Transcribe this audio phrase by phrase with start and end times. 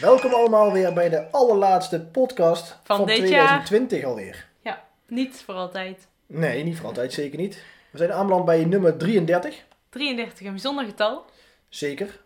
[0.00, 4.48] Welkom allemaal weer bij de allerlaatste podcast Van van, dit 2020 alweer.
[4.60, 6.06] Ja, niet voor altijd.
[6.26, 7.62] Nee, niet voor altijd, zeker niet.
[7.90, 11.24] We zijn aanbeland bij nummer 33, 33, een bijzonder getal.
[11.68, 12.20] zeker.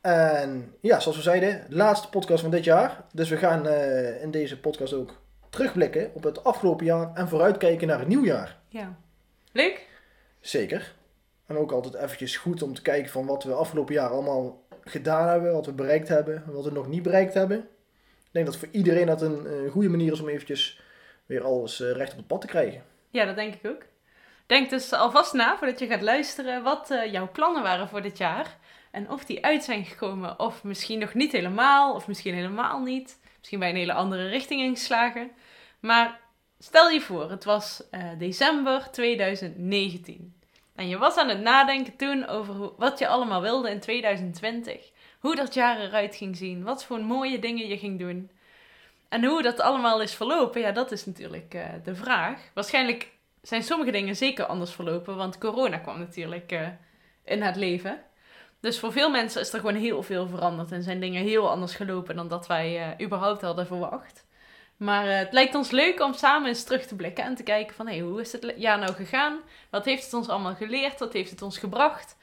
[0.00, 3.04] En ja, zoals we zeiden, de laatste podcast van dit jaar.
[3.12, 5.14] Dus we gaan eh, in deze podcast ook
[5.50, 8.56] terugblikken op het afgelopen jaar en vooruitkijken naar het nieuwjaar.
[8.68, 8.96] Ja.
[9.52, 9.86] Leuk?
[10.40, 10.94] Zeker.
[11.46, 15.28] En ook altijd eventjes goed om te kijken van wat we afgelopen jaar allemaal gedaan
[15.28, 17.58] hebben, wat we bereikt hebben, wat we nog niet bereikt hebben.
[17.58, 20.80] Ik denk dat voor iedereen dat een, een goede manier is om eventjes
[21.26, 22.82] weer alles eh, recht op het pad te krijgen.
[23.10, 23.82] Ja, dat denk ik ook.
[24.46, 28.18] Denk dus alvast na voordat je gaat luisteren wat eh, jouw plannen waren voor dit
[28.18, 28.56] jaar.
[28.90, 33.18] En of die uit zijn gekomen, of misschien nog niet helemaal, of misschien helemaal niet.
[33.38, 35.30] Misschien bij een hele andere richting ingeslagen.
[35.80, 36.20] Maar
[36.58, 40.35] stel je voor, het was eh, december 2019.
[40.76, 44.90] En je was aan het nadenken toen over hoe- wat je allemaal wilde in 2020.
[45.20, 48.30] Hoe dat jaar eruit ging zien, wat voor mooie dingen je ging doen.
[49.08, 52.40] En hoe dat allemaal is verlopen, ja, dat is natuurlijk eh, de vraag.
[52.54, 53.10] Waarschijnlijk
[53.42, 56.68] zijn sommige dingen zeker anders verlopen, want corona kwam natuurlijk eh,
[57.24, 58.00] in het leven.
[58.60, 61.74] Dus voor veel mensen is er gewoon heel veel veranderd en zijn dingen heel anders
[61.74, 64.25] gelopen dan dat wij eh, überhaupt hadden verwacht.
[64.76, 67.74] Maar eh, het lijkt ons leuk om samen eens terug te blikken en te kijken
[67.76, 69.38] van hey, hoe is het jaar nou gegaan?
[69.70, 70.98] Wat heeft het ons allemaal geleerd?
[70.98, 72.16] Wat heeft het ons gebracht?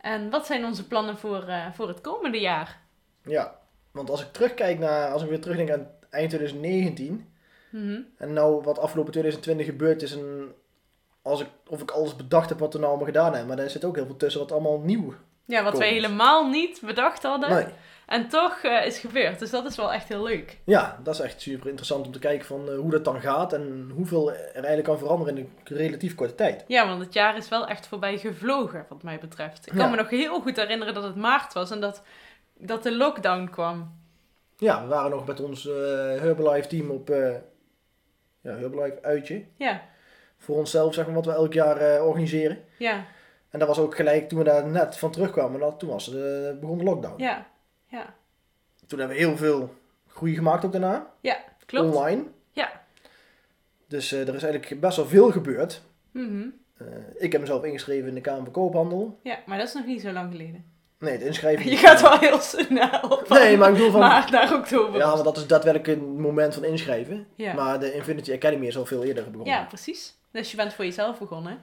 [0.00, 2.80] En wat zijn onze plannen voor, eh, voor het komende jaar?
[3.22, 3.58] Ja,
[3.92, 7.32] want als ik terugkijk naar, als ik weer terugdenk aan eind 2019
[7.70, 8.00] Mhm.
[8.16, 10.52] en nou wat afgelopen 2020 gebeurd is en
[11.22, 13.70] als ik, of ik alles bedacht heb wat we nou allemaal gedaan hebben, maar daar
[13.70, 15.14] zit ook heel veel tussen wat allemaal nieuw.
[15.44, 15.90] Ja, wat Komend.
[15.90, 17.66] helemaal niet bedacht hadden Nee.
[18.08, 19.38] En toch eh, is gebeurd.
[19.38, 20.58] Dus dat is wel echt heel leuk.
[20.64, 23.52] Ja, dat is echt super interessant om te kijken van eh, hoe dat dan gaat
[23.52, 26.64] en hoeveel er eigenlijk kan veranderen in een relatief korte tijd.
[26.66, 29.66] Ja, want het jaar is wel echt voorbij gevlogen, wat mij betreft.
[29.66, 29.90] Ik kan Ja.
[29.90, 32.02] me nog heel goed herinneren dat het maart was en dat,
[32.58, 33.96] dat de lockdown kwam.
[34.56, 35.74] Ja, we waren nog met ons eh,
[36.20, 37.08] Herbalife team op
[38.40, 39.44] ja, Herbalife uitje.
[39.56, 39.82] Ja,
[40.38, 42.58] Voor onszelf, zeg maar, wat we elk jaar organiseren.
[42.78, 43.04] ja,
[43.50, 45.60] En dat was ook gelijk toen we daar net van terugkwamen.
[45.60, 47.22] Dat, toen was de, begon de lockdown.
[47.22, 47.46] ja,
[47.88, 48.14] ja.
[48.86, 49.74] Toen hebben we heel veel
[50.06, 51.10] groei gemaakt ook daarna.
[51.66, 51.94] Klopt.
[51.96, 52.24] Online.
[52.52, 52.82] Ja.
[53.86, 55.82] Dus eh, er is eigenlijk best wel veel gebeurd.
[56.10, 56.46] Mhm.
[56.76, 56.86] Eh,
[57.18, 59.18] ik heb mezelf ingeschreven in de Kamer van Koophandel.
[59.22, 60.64] Ja, maar dat is nog niet zo lang geleden.
[60.98, 61.70] Nee, de inschrijving.
[61.70, 63.22] Je gaat wel heel snel.
[63.24, 64.00] van Nee, maar ik bedoel van...
[64.00, 65.00] maart naar oktober.
[65.00, 67.26] Ja, want dat is daadwerkelijk een moment van inschrijven.
[67.34, 67.54] ja.
[67.54, 69.54] Maar de Infinity Academy is al veel eerder begonnen.
[69.54, 70.16] ja, precies.
[70.30, 71.60] Dus je bent voor jezelf begonnen.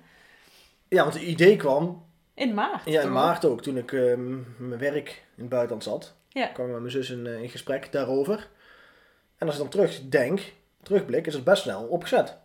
[0.88, 2.05] Ja, want het idee kwam
[2.36, 2.86] In maart.
[2.86, 4.16] ja, in maart ook, toen ik eh,
[4.58, 6.16] mijn werk in het buitenland zat.
[6.30, 6.48] Ja.
[6.48, 8.48] kwam met mijn zus in, eh, in gesprek daarover.
[9.38, 10.54] En als ik dan terugdenk,
[10.84, 12.38] terugblik, is het best snel opgezet.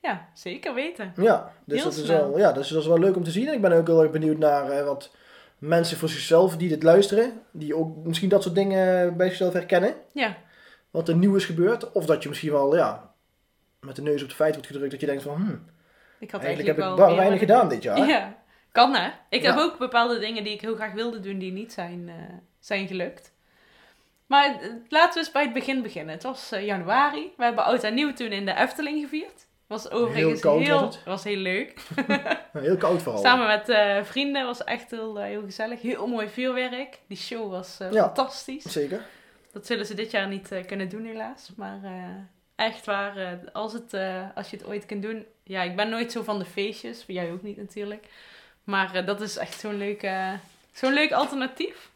[0.00, 1.12] Ja, zeker weten.
[1.16, 3.48] Ja, dus, Heel dat is, wel, ja dus dat is wel leuk om te zien.
[3.48, 5.10] En ik ben ook heel erg benieuwd naar eh, wat
[5.58, 9.94] mensen voor zichzelf die dit luisteren, die ook misschien dat soort dingen bij zichzelf herkennen.
[10.12, 10.36] Ja,
[10.90, 11.92] Wat er nieuw is gebeurd.
[11.92, 13.14] Of dat je misschien wel ja,
[13.80, 14.90] met de neus op de feit wordt gedrukt.
[14.90, 15.42] Dat je denkt van, hm,
[16.18, 18.06] ik had eigenlijk eigenlijk, heb ik wel weinig gedaan dit jaar.
[18.08, 18.36] Ja,
[18.72, 19.10] kan hè.
[19.28, 22.14] Ik heb ook bepaalde dingen die ik heel graag wilde doen die niet zijn, eh,
[22.60, 23.32] zijn gelukt.
[24.26, 26.14] Maar eh, laten we eens bij het begin beginnen.
[26.14, 27.32] Het was eh, januari.
[27.36, 29.46] We hebben oud en nieuw toen in de Efteling gevierd.
[29.66, 31.04] Was overigens koud heel, was het.
[31.04, 31.80] was heel leuk.
[32.52, 33.22] Heel koud vooral.
[33.22, 35.82] Samen met vrienden was echt heel, heel gezellig.
[35.82, 36.98] Heel mooi vuurwerk.
[37.06, 38.04] Die show was Ja.
[38.04, 38.62] fantastisch.
[38.62, 39.02] Zeker.
[39.52, 41.50] Dat zullen ze dit jaar niet kunnen doen helaas.
[41.56, 41.80] Maar
[42.56, 43.94] echt waar, als, het,
[44.34, 45.26] als je het ooit kunt doen.
[45.44, 47.04] Ja, ik ben nooit zo van de feestjes.
[47.06, 48.06] Jij ook niet natuurlijk.
[48.68, 50.10] Maar eh, dat is echt zo'n leuk,
[50.72, 51.90] zo'n leuk alternatief.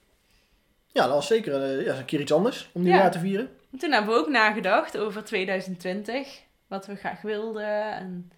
[0.87, 2.89] Ja, dat was zeker eh, ja, een keer iets anders om Ja.
[2.89, 3.51] nieuwjaar te vieren.
[3.73, 6.41] En toen hebben we ook nagedacht over 2020.
[6.67, 7.93] Wat we graag wilden.
[7.93, 8.33] En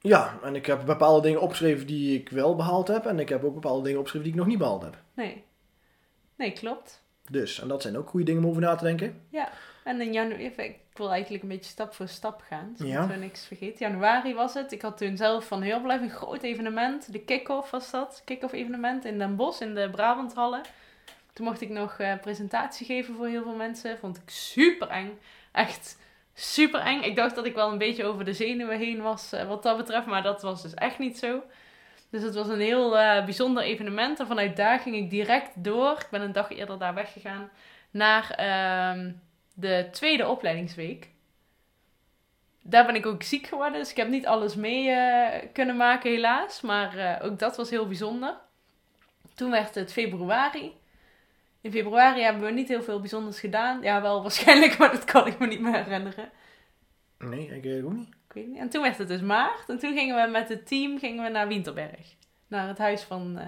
[0.00, 3.06] Ja, en ik heb bepaalde dingen opgeschreven die ik wel behaald heb.
[3.06, 4.96] En ik heb ook bepaalde dingen opgeschreven die ik nog niet behaald heb.
[5.14, 5.44] nee.
[6.36, 7.02] Nee, klopt.
[7.30, 9.20] Dus, en dat zijn ook goede dingen om over na te denken.
[9.88, 13.06] En in januari, even, ik wil eigenlijk een beetje stap voor stap gaan, zodat Ja.
[13.06, 13.86] we niks vergeten.
[13.90, 14.72] Januari was het.
[14.72, 17.12] Ik had toen zelf van Heerblijf een groot evenement.
[17.12, 18.22] De kick-off was dat.
[18.24, 20.60] Kick-off evenement in Den Bosch, in de Brabanthallen.
[21.32, 23.98] Toen mocht ik nog eh, presentatie geven voor heel veel mensen.
[23.98, 25.18] Vond ik super eng.
[25.52, 25.98] Echt
[26.34, 27.00] super eng.
[27.02, 29.76] Ik dacht dat ik wel een beetje over de zenuwen heen was eh, wat dat
[29.76, 31.42] betreft, maar dat was dus echt niet zo.
[32.10, 34.20] Dus het was een heel eh, bijzonder evenement.
[34.20, 35.92] En vanuit daar ging ik direct door.
[35.92, 37.50] Ik ben een dag eerder daar weggegaan.
[37.90, 39.10] Naar ehm,
[39.60, 41.08] de tweede opleidingsweek.
[42.62, 43.78] Daar ben ik ook ziek geworden.
[43.78, 46.60] Dus ik heb niet alles mee eh, kunnen maken, helaas.
[46.60, 48.36] Maar eh, ook dat was heel bijzonder.
[49.34, 50.72] Toen werd het februari.
[51.60, 53.82] In februari hebben we niet heel veel bijzonders gedaan.
[53.82, 56.30] Ja, wel waarschijnlijk, maar dat kan ik me niet meer herinneren.
[57.18, 58.08] Nee, ik eh, ook niet.
[58.08, 58.58] Ik weet niet.
[58.58, 59.68] En toen werd het dus maart.
[59.68, 62.14] En toen gingen we met het team gingen we naar Winterberg.
[62.48, 63.40] Naar het huis van,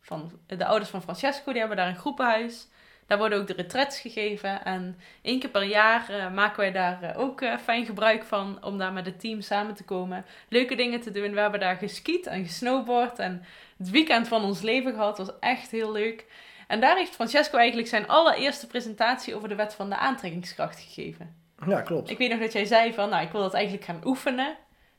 [0.00, 1.50] van de ouders van Francesco.
[1.50, 2.68] Die hebben daar een groepenhuis.
[3.12, 4.64] Daar worden ook de retrets gegeven.
[4.64, 8.58] En één keer per jaar eh, maken wij daar eh, ook eh, fijn gebruik van.
[8.64, 10.24] Om daar met het team samen te komen.
[10.48, 11.32] Leuke dingen te doen.
[11.32, 13.18] We hebben daar geskiet en gesnowboard.
[13.18, 13.44] En
[13.78, 15.18] het weekend van ons leven gehad.
[15.18, 16.26] was echt heel leuk.
[16.68, 21.34] En daar heeft Francesco eigenlijk zijn allereerste presentatie over de wet van de aantrekkingskracht gegeven.
[21.66, 22.10] Ja, klopt.
[22.10, 24.56] Ik weet nog dat jij zei van, nou, ik wil dat eigenlijk gaan oefenen.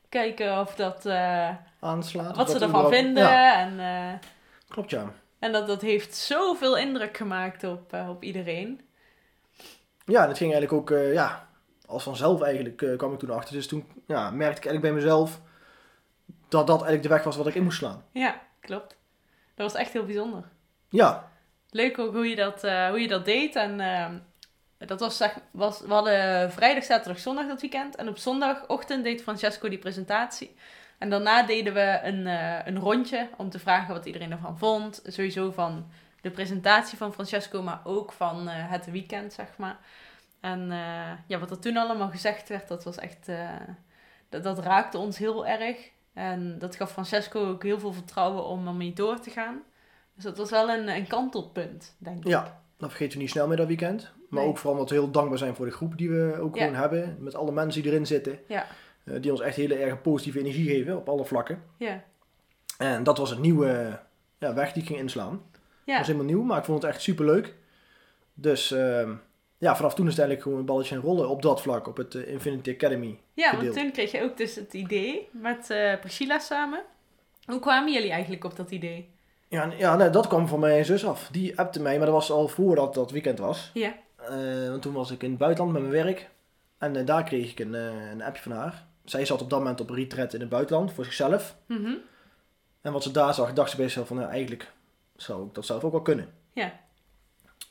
[0.08, 1.50] Kijken of dat, eh,
[1.80, 2.36] Aanslaat.
[2.36, 3.22] wat ze ervan vinden.
[3.22, 4.20] Ja, En,
[4.68, 5.12] klopt ja.
[5.44, 8.80] En dat, dat heeft zoveel indruk gemaakt op, eh, op iedereen.
[10.04, 11.48] Ja, dat ging eigenlijk ook, eh, ja,
[11.86, 13.54] als vanzelf eigenlijk eh, kwam ik toen achter.
[13.54, 15.40] Dus toen ja, merkte ik eigenlijk bij mezelf
[16.48, 18.04] dat dat eigenlijk de weg was wat ik in moest slaan.
[18.10, 18.96] Ja, klopt.
[19.54, 20.44] Dat was echt heel bijzonder.
[20.88, 21.32] Ja,
[21.70, 23.56] Leuk ook hoe je dat, hoe je dat deed.
[23.56, 23.76] En
[24.78, 27.96] dat was, zeg, was, we hadden vrijdag, zaterdag, zondag dat weekend.
[27.96, 30.56] En op zondagochtend deed Francesco die presentatie.
[31.04, 35.02] En daarna deden we een, eh, een rondje om te vragen wat iedereen ervan vond.
[35.06, 35.86] Sowieso van
[36.20, 39.76] de presentatie van Francesco, maar ook van eh, het weekend, zeg maar.
[40.40, 43.28] En eh, ja, wat er toen allemaal gezegd werd, dat was echt...
[44.28, 45.76] dat, dat raakte ons heel erg.
[46.14, 49.62] En dat gaf Francesco ook heel veel vertrouwen om ermee door te gaan.
[50.14, 52.26] Dus dat was wel een, een kantelpunt, denk ik.
[52.26, 54.12] ja, dat vergeten we niet snel meer dat weekend.
[54.30, 54.48] Maar Nee.
[54.48, 56.64] ook vooral omdat we heel dankbaar zijn voor de groep die we ook Ja.
[56.64, 57.16] gewoon hebben.
[57.18, 58.38] Met alle mensen die erin zitten.
[58.48, 58.66] Ja.
[59.04, 61.62] Eh, die ons echt hele erg positieve energie geven op alle vlakken.
[61.78, 62.02] Ja,
[62.78, 63.98] En dat was een nieuwe
[64.38, 65.42] ja, weg die ik ging inslaan.
[65.52, 65.96] Dat ja.
[65.96, 67.54] was helemaal nieuw, maar ik vond het echt super leuk.
[68.34, 69.12] Dus ehm,
[69.58, 71.96] ja, vanaf toen is het eigenlijk gewoon een balletje gaan rollen op dat vlak, op
[71.96, 73.18] het eh, Infinity Academy.
[73.34, 76.82] ja want toen kreeg je ook dus het idee met eh Priscilla samen.
[77.44, 79.08] Hoe kwamen jullie eigenlijk op dat idee?
[79.48, 81.28] Ja, en- ja nee, dat kwam van mijn zus af.
[81.32, 83.70] Die appte mij, maar dat was al voordat dat weekend was.
[83.74, 83.94] Ja,
[84.68, 86.30] want toen was ik in het buitenland met mijn werk.
[86.78, 88.86] En daar kreeg ik een, een appje van haar.
[89.04, 91.56] Zij zat op dat moment op een retreat in het buitenland voor zichzelf.
[91.66, 91.92] mhm.
[92.80, 94.72] En wat ze daar zag, dacht ze bij zichzelf van, ja, eigenlijk
[95.16, 96.28] zou ik dat zelf ook wel kunnen.
[96.52, 96.72] ja,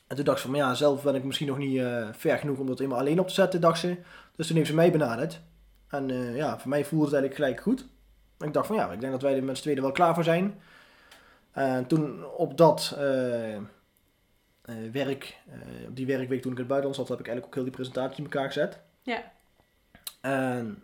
[0.06, 2.58] En toen dacht ze van, ja, zelf ben ik misschien nog niet eh, ver genoeg
[2.58, 3.96] om dat helemaal alleen op te zetten, dacht ze.
[4.36, 5.40] Dus toen heeft ze mij benaderd.
[5.88, 7.86] En eh, ja, voor mij voelde het eigenlijk gelijk goed.
[8.38, 10.14] En ik dacht van, ja, ik denk dat wij er met z'n tweeën wel klaar
[10.14, 10.60] voor zijn.
[11.52, 13.58] En toen op dat eh,
[14.92, 15.38] werk,
[15.88, 17.72] op die werkweek toen ik in het buitenland zat, heb ik eigenlijk ook heel die
[17.72, 18.80] presentatie in elkaar gezet.
[19.02, 19.32] Ja.
[20.20, 20.82] En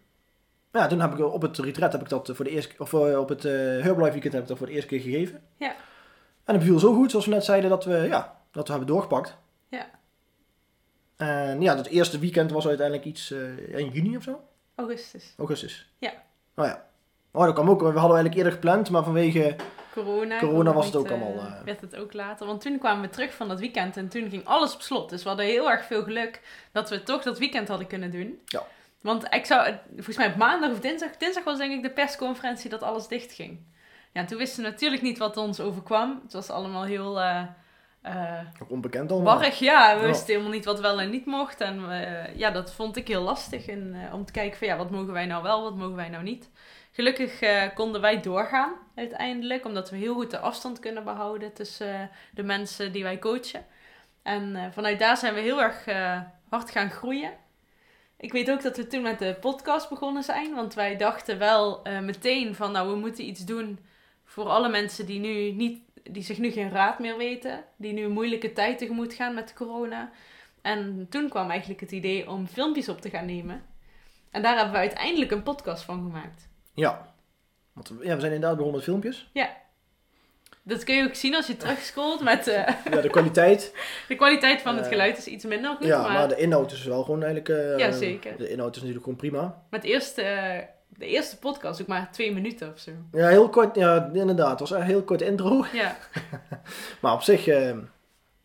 [0.73, 3.19] ja, toen heb ik op het retreat heb ik dat voor de eerste of eh,
[3.19, 5.43] op het eh Herbalife weekend heb ik dat voor de eerste keer gegeven.
[5.57, 5.75] Ja.
[6.45, 8.95] En het viel zo goed, zoals we net zeiden, dat we, ja, dat we hebben
[8.95, 9.37] doorgepakt.
[9.69, 9.91] Ja.
[11.17, 14.41] En ja, dat eerste weekend was uiteindelijk iets eh, in juni of zo?
[14.75, 15.35] augustus.
[15.39, 15.87] Augustus.
[15.99, 16.13] Ja.
[16.57, 16.89] Oh ja.
[17.33, 17.81] Oh, dat kwam ook.
[17.81, 19.57] We hadden eigenlijk eerder gepland, maar vanwege...
[19.93, 20.39] Corona.
[20.39, 22.47] Corona was het ook allemaal, eh, werd het ook later.
[22.47, 25.11] Want toen kwamen we terug van dat weekend en toen ging alles op slot.
[25.11, 26.41] Dus we hadden heel erg veel geluk
[26.73, 28.41] dat we toch dat weekend hadden kunnen doen.
[28.45, 28.63] Ja.
[29.01, 32.71] Want ik zou, volgens mij op maandag of dinsdag, dinsdag was denk ik de persconferentie
[32.71, 33.59] dat alles dicht ging.
[34.13, 36.21] Ja, en toen wisten we natuurlijk niet wat ons overkwam.
[36.23, 37.21] Het was allemaal heel
[38.63, 39.35] Ook onbekend allemaal.
[39.35, 39.59] warrig.
[39.59, 40.07] Ja, we Ja.
[40.07, 41.61] wisten helemaal niet wat wel en niet mocht.
[41.61, 43.67] En eh, ja, dat vond ik heel lastig.
[43.67, 46.23] En, om te kijken van ja, wat mogen wij nou wel, wat mogen wij nou
[46.23, 46.51] niet.
[46.93, 47.41] Gelukkig
[47.75, 52.93] konden wij doorgaan uiteindelijk, omdat we heel goed de afstand kunnen behouden tussen de mensen
[52.93, 53.65] die wij coachen.
[54.23, 55.85] En vanuit daar zijn we heel erg
[56.49, 57.31] hard gaan groeien.
[58.21, 61.83] Ik weet ook dat we toen met de podcast begonnen zijn, want wij dachten wel
[61.83, 63.79] eh, meteen van nou we moeten iets doen
[64.25, 68.03] voor alle mensen die, nu niet, die zich nu geen raad meer weten, die nu
[68.03, 70.11] een moeilijke tijd tegemoet gaan met corona.
[70.63, 73.63] En toen kwam eigenlijk het idee om filmpjes op te gaan nemen.
[74.31, 76.49] En daar hebben we uiteindelijk een podcast van gemaakt.
[76.75, 77.15] Ja.
[77.73, 79.31] Want ja, we zijn inderdaad begonnen met filmpjes.
[80.71, 83.75] Dat kun je ook zien als je terugscrollt met eh, Ja, de kwaliteit.
[84.09, 85.87] de kwaliteit van het Eh, geluid is iets minder goed.
[85.87, 87.79] ja, maar maar de inhoud is wel gewoon eigenlijk...
[87.79, 88.37] Ja, zeker.
[88.37, 89.63] De inhoud is natuurlijk gewoon prima.
[89.71, 90.23] met de eerste,
[90.89, 92.91] de eerste podcast ook maar twee minuten of zo.
[93.13, 93.75] Ja, heel kort.
[93.77, 94.51] Ja, inderdaad.
[94.51, 95.65] Het was een heel kort intro.
[95.73, 95.97] Ja,
[97.01, 97.45] Maar op zich,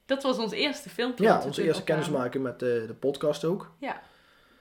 [0.05, 1.23] dat was ons eerste filmpje.
[1.23, 3.71] ja, onze eerste kennismaking met de, de podcast ook.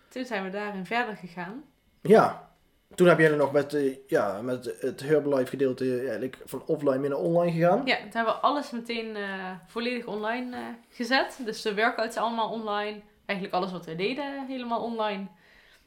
[0.08, 1.62] Toen zijn we daarin verder gegaan.
[2.02, 2.48] Ja.
[2.94, 7.10] Toen heb jij er nog met, ja, met het Herbalife gedeelte eigenlijk van offline meer
[7.10, 7.86] naar online gegaan.
[7.86, 11.38] Ja, toen hebben we alles meteen eh, volledig online eh, gezet.
[11.44, 13.00] Dus de workouts allemaal online.
[13.26, 15.26] Eigenlijk alles wat we deden helemaal online.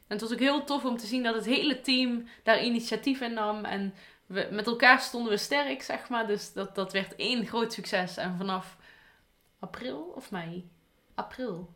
[0.08, 3.22] En het was ook heel tof om te zien dat het hele team daar initiatief
[3.22, 3.66] in nam.
[3.66, 3.94] En
[4.26, 6.28] we, met elkaar stonden we sterk, zeg maar.
[6.28, 8.18] Dus dat, dat werd één groot succes.
[8.18, 8.78] En vanaf
[9.60, 10.70] april of mei?
[11.16, 11.70] April.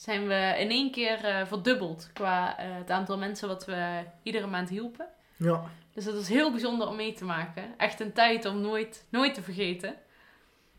[0.00, 4.46] Zijn we in één keer eh, verdubbeld qua eh, het aantal mensen wat we iedere
[4.46, 5.06] maand hielpen.
[5.36, 5.62] Ja.
[5.94, 7.64] Dus dat is heel bijzonder om mee te maken.
[7.76, 9.94] Echt een tijd om nooit, nooit te vergeten.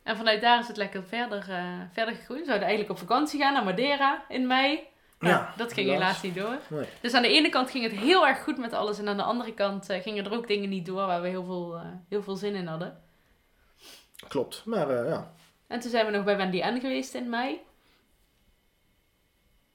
[0.03, 2.39] En vanuit daar is het lekker verder, eh, verder gegroeid.
[2.39, 4.79] We zouden eigenlijk op vakantie gaan naar Madeira in mei.
[5.19, 6.21] Nou, Ja, dat ging helaas.
[6.21, 6.77] helaas niet door.
[6.77, 6.87] Nee.
[7.01, 8.99] Dus aan de ene kant ging het heel erg goed met alles.
[8.99, 11.81] En aan de andere kant gingen er ook dingen niet door waar we heel veel,
[12.09, 13.01] heel veel zin in hadden.
[14.27, 14.65] Klopt.
[14.65, 15.31] Maar ja.
[15.67, 17.61] En toen zijn we nog bij Wendy N geweest in mei.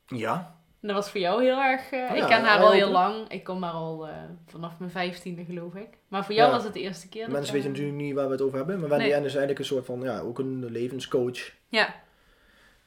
[0.06, 0.54] Ja.
[0.80, 1.90] En dat was voor jou heel erg...
[1.90, 3.28] eh, Ja, ik ken haar al heel lang.
[3.28, 4.14] Ik kom daar al eh,
[4.46, 5.88] vanaf mijn vijftiende geloof ik.
[6.08, 6.54] Maar voor jou Ja.
[6.54, 7.30] was het de eerste keer.
[7.30, 8.80] Mensen we- weten natuurlijk niet waar we het over hebben.
[8.80, 9.14] Maar Wendy Nee.
[9.14, 11.52] Is eigenlijk een soort van, ja, ook een levenscoach.
[11.68, 11.94] Ja,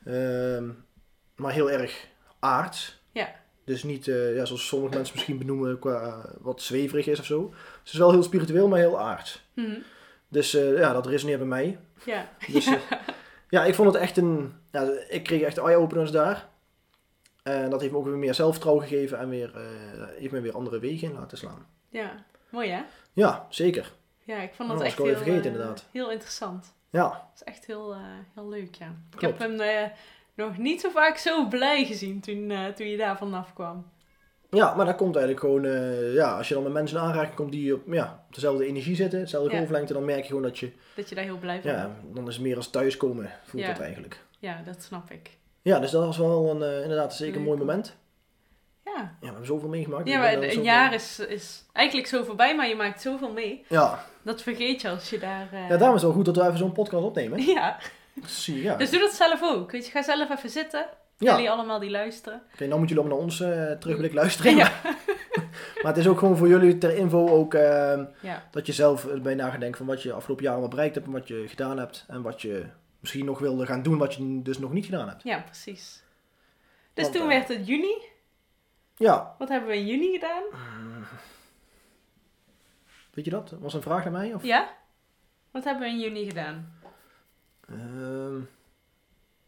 [0.06, 0.70] Ehm,
[1.36, 2.08] maar heel erg
[2.40, 3.02] aards.
[3.12, 3.30] Ja.
[3.66, 7.54] Dus niet, eh, ja, zoals sommige mensen misschien benoemen, qua wat zweverig is of zo.
[7.84, 9.44] Ze is wel heel spiritueel, maar heel aards.
[9.54, 9.78] Mhm.
[10.28, 11.80] Dus ja, dat resoneert bij mij.
[12.06, 12.30] ja.
[12.52, 12.78] Dus, ja.
[13.50, 14.54] ja, ik vond het echt een...
[14.72, 16.49] Ja, ik kreeg echt eye-openers daar.
[17.43, 19.62] En dat heeft me ook weer meer zelfvertrouwen gegeven en weer, eh,
[20.17, 21.65] heeft me weer andere wegen in laten slaan.
[21.89, 22.81] ja, mooi hè?
[23.13, 23.91] Ja, zeker.
[24.24, 25.86] Ja, ik vond dat echt heel, vergeten, inderdaad.
[25.91, 26.74] heel interessant.
[26.89, 28.00] Ja, Dat is echt heel, eh,
[28.36, 28.96] heel leuk, ja.
[29.15, 29.60] Ik heb hem
[30.36, 33.86] nog niet zo vaak zo blij gezien toen, toen je daar vanaf kwam.
[34.50, 35.63] ja maar dat komt eigenlijk gewoon...
[36.13, 39.19] ja, als je dan met mensen aanraking komt die op, ja, op dezelfde energie zitten,
[39.19, 39.58] dezelfde Ja.
[39.58, 40.72] golflengte, dan merk je gewoon dat je...
[40.96, 43.69] Dat je daar heel blij van Ja, dan is het meer als thuiskomen, voelt Ja.
[43.72, 44.19] dat eigenlijk.
[44.39, 45.38] Ja, dat snap ik.
[45.62, 47.96] Ja, dus dat was wel een, eh, inderdaad zeker een mooi moment.
[48.86, 50.08] Ja, Ja, we hebben zoveel meegemaakt.
[50.08, 53.66] ja maar een jaar is, is eigenlijk zo voorbij, maar je maakt zoveel mee.
[53.68, 54.06] Ja.
[54.22, 55.48] Dat vergeet je als je daar...
[55.51, 57.39] eh, ja, daarom is het wel goed dat we even zo'n podcast opnemen.
[57.56, 57.78] Ja,
[58.25, 58.75] Zie ja.
[58.75, 59.72] dus doe dat zelf ook.
[59.72, 60.86] Weet je, ga zelf even zitten.
[61.18, 61.32] ja.
[61.32, 62.42] Jullie allemaal die luisteren.
[62.54, 64.56] Oké, nou moeten jullie allemaal naar ons eh, terugblik luisteren.
[64.56, 64.72] Ja.
[65.82, 69.08] Maar het is ook gewoon voor jullie ter info ook eh, Ja, dat je zelf
[69.22, 71.44] bij na gaat denken van wat je afgelopen jaar allemaal bereikt hebt en wat je
[71.48, 72.06] gedaan hebt.
[72.08, 72.66] En wat je
[73.00, 75.24] misschien nog wilde gaan doen wat je dus nog niet gedaan hebt.
[75.24, 76.03] ja precies.
[76.94, 77.94] Dus Want, toen eh, werd het juni.
[78.98, 80.44] Ja, Wat hebben we in juni gedaan?
[83.13, 83.53] weet je dat?
[83.60, 84.34] Was een vraag naar mij?
[84.34, 84.44] Of?
[84.44, 84.70] Ja?
[85.51, 86.74] Wat hebben we in juni gedaan?
[87.70, 88.39] Ehm,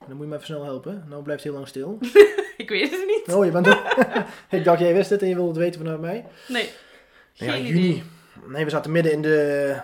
[0.07, 1.05] dan moet je me even snel helpen.
[1.07, 1.97] Nou blijft het heel lang stil.
[2.57, 3.35] Ik weet het niet.
[3.35, 3.67] Oh, je bent
[4.59, 6.25] Ik dacht jij wist het en je wilde het weten vanuit mij.
[6.47, 6.69] Nee.
[7.33, 7.67] Geen ja, idee.
[7.81, 8.03] juni.
[8.47, 9.77] Nee, we zaten midden in de...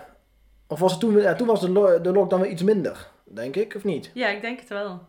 [0.68, 1.18] Of was het toen...
[1.22, 4.12] Ja, toen was de, lo- de lockdown weer iets minder, denk ik, of niet?
[4.14, 5.06] Ja, ik denk het wel.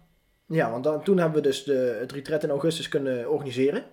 [0.47, 3.85] Ja, want dan, toen hebben we dus de, het retreat in augustus kunnen organiseren.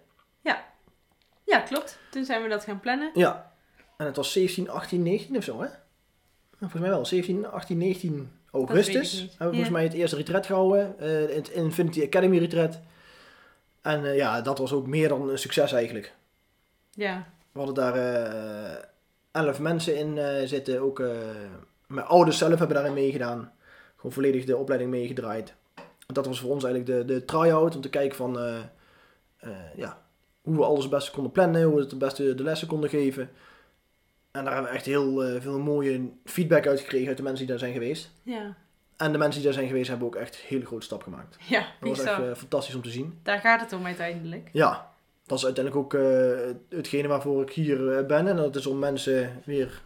[1.48, 2.00] Ja, klopt.
[2.12, 3.12] Toen zijn we dat gaan plannen.
[3.14, 3.52] Ja.
[3.98, 5.68] En het was 17, 18, 19 of zo, hè?
[5.68, 5.76] Nou,
[6.60, 7.06] volgens mij wel.
[7.06, 9.72] 17, 18, 19 augustus hebben we volgens Ja.
[9.72, 11.00] mij het eerste retreat gehouden.
[11.00, 12.80] eh, het Infinity Academy retreat.
[13.82, 16.14] En eh, ja, dat was ook meer dan een succes eigenlijk.
[16.92, 17.28] Ja.
[17.52, 18.84] We hadden daar eh
[19.32, 20.82] 11 mensen in zitten.
[20.82, 21.00] Ook
[21.88, 23.52] mijn ouders zelf hebben daarin meegedaan.
[24.06, 25.54] Gewoon volledig de opleiding meegedraaid.
[26.08, 27.76] Dat was voor ons eigenlijk de, de try-out.
[27.76, 28.40] Om te kijken van...
[28.40, 28.58] eh,
[29.38, 30.02] eh, ja,
[30.42, 31.64] hoe we alles het beste konden plannen.
[31.64, 33.30] Hoe we het het beste de lessen konden geven.
[34.32, 37.42] En daar hebben we echt heel eh, veel mooie feedback uit gekregen uit de mensen
[37.42, 38.12] die daar zijn geweest.
[38.24, 38.56] Ja.
[38.98, 41.38] En de mensen die daar zijn geweest hebben ook echt een hele grote stap gemaakt.
[41.50, 43.20] Ja, Dat was echt fantastisch om te zien.
[43.24, 44.50] Daar gaat het om uiteindelijk.
[44.52, 44.92] Ja,
[45.26, 46.02] dat is uiteindelijk ook
[46.70, 48.28] hetgene waarvoor ik hier ben.
[48.28, 49.82] En dat is om mensen weer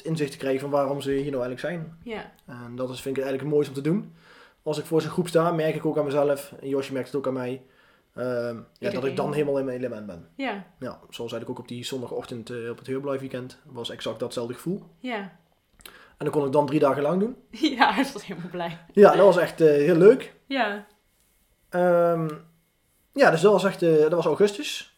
[0.00, 1.96] het inzicht te krijgen van waarom ze hier nou eigenlijk zijn.
[2.04, 2.32] Ja.
[2.46, 4.14] En dat is, vind ik eigenlijk het mooiste om te doen.
[4.62, 6.54] Als ik voor zo'n groep sta, merk ik ook aan mezelf.
[6.60, 7.62] En Josje merkt het ook aan mij.
[8.14, 10.28] ehm, ja, dat ik dan helemaal in mijn element ben.
[10.36, 10.52] Ja.
[10.78, 13.58] Ja, zoals eigenlijk ook op die zondagochtend eh, op het Heurblijf weekend.
[13.64, 14.82] was exact datzelfde gevoel.
[14.98, 15.38] Ja.
[16.16, 17.36] En dat kon ik dan drie dagen lang doen.
[17.76, 18.78] Ja, hij was helemaal blij.
[18.92, 20.34] Ja, dat was echt eh, heel leuk.
[20.46, 20.86] Ja.
[21.68, 22.28] Ehm,
[23.12, 24.89] ja, dus dat was echt, eh, dat was augustus.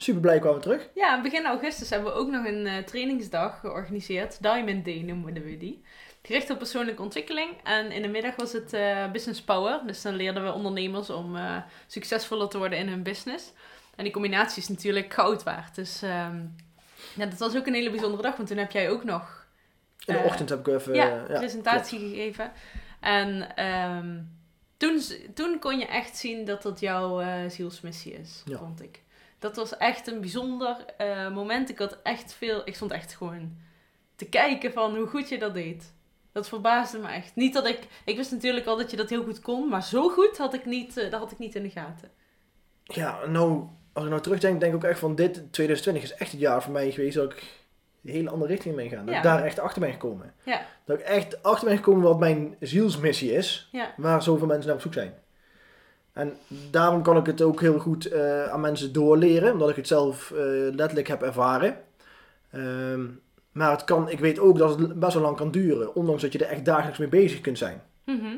[0.00, 0.88] Super blij kwamen we terug.
[0.94, 4.42] Ja, begin augustus hebben we ook nog een eh, trainingsdag georganiseerd.
[4.42, 5.84] Diamond Day noemen we die.
[6.22, 7.50] Gericht op persoonlijke ontwikkeling.
[7.64, 9.80] En in de middag was het eh, Business Power.
[9.86, 13.52] Dus dan leerden we ondernemers om eh, succesvoller te worden in hun business.
[13.96, 15.74] En die combinatie is natuurlijk goud waard.
[15.74, 16.40] Dus ehm,
[17.14, 18.36] ja, dat was ook een hele bijzondere dag.
[18.36, 19.46] Want toen heb jij ook nog
[20.04, 20.94] In de ochtend heb ik even...
[20.94, 22.52] ja, presentatie gegeven.
[23.00, 24.20] En ehm,
[24.76, 25.00] toen,
[25.34, 28.58] toen kon je echt zien dat dat jouw zielsmissie is, Ja.
[28.58, 29.02] vond ik.
[29.38, 31.68] Dat was echt een bijzonder eh, moment.
[31.70, 32.62] Ik had echt veel...
[32.64, 33.56] Ik stond echt gewoon
[34.16, 35.92] te kijken van hoe goed je dat deed.
[36.32, 37.34] Dat verbaasde me echt.
[37.34, 37.78] Niet dat ik...
[38.04, 40.64] Ik wist natuurlijk al dat je dat heel goed kon, maar zo goed had ik
[40.64, 42.10] niet, eh, dat had ik niet in de gaten.
[42.84, 46.30] Ja, nou, als ik nou terugdenk, denk ik ook echt van dit 2020 is echt
[46.30, 47.42] het jaar voor mij geweest dat ik
[48.04, 49.04] een hele andere richting ben gegaan.
[49.04, 49.20] Dat Ja.
[49.20, 50.34] ik daar echt achter ben gekomen.
[50.44, 50.66] Ja.
[50.84, 54.76] Dat ik echt achter ben gekomen wat mijn zielsmissie is, Ja, waar zoveel mensen naar
[54.76, 55.14] op zoek zijn.
[56.18, 56.36] En
[56.70, 60.30] daarom kan ik het ook heel goed eh, aan mensen doorleren, omdat ik het zelf
[60.30, 60.38] eh,
[60.72, 61.76] letterlijk heb ervaren.
[62.50, 63.04] Ehm,
[63.52, 66.32] Maar het kan, ik weet ook dat het best wel lang kan duren, ondanks dat
[66.32, 67.82] je er echt dagelijks mee bezig kunt zijn.
[68.04, 68.36] Mhm.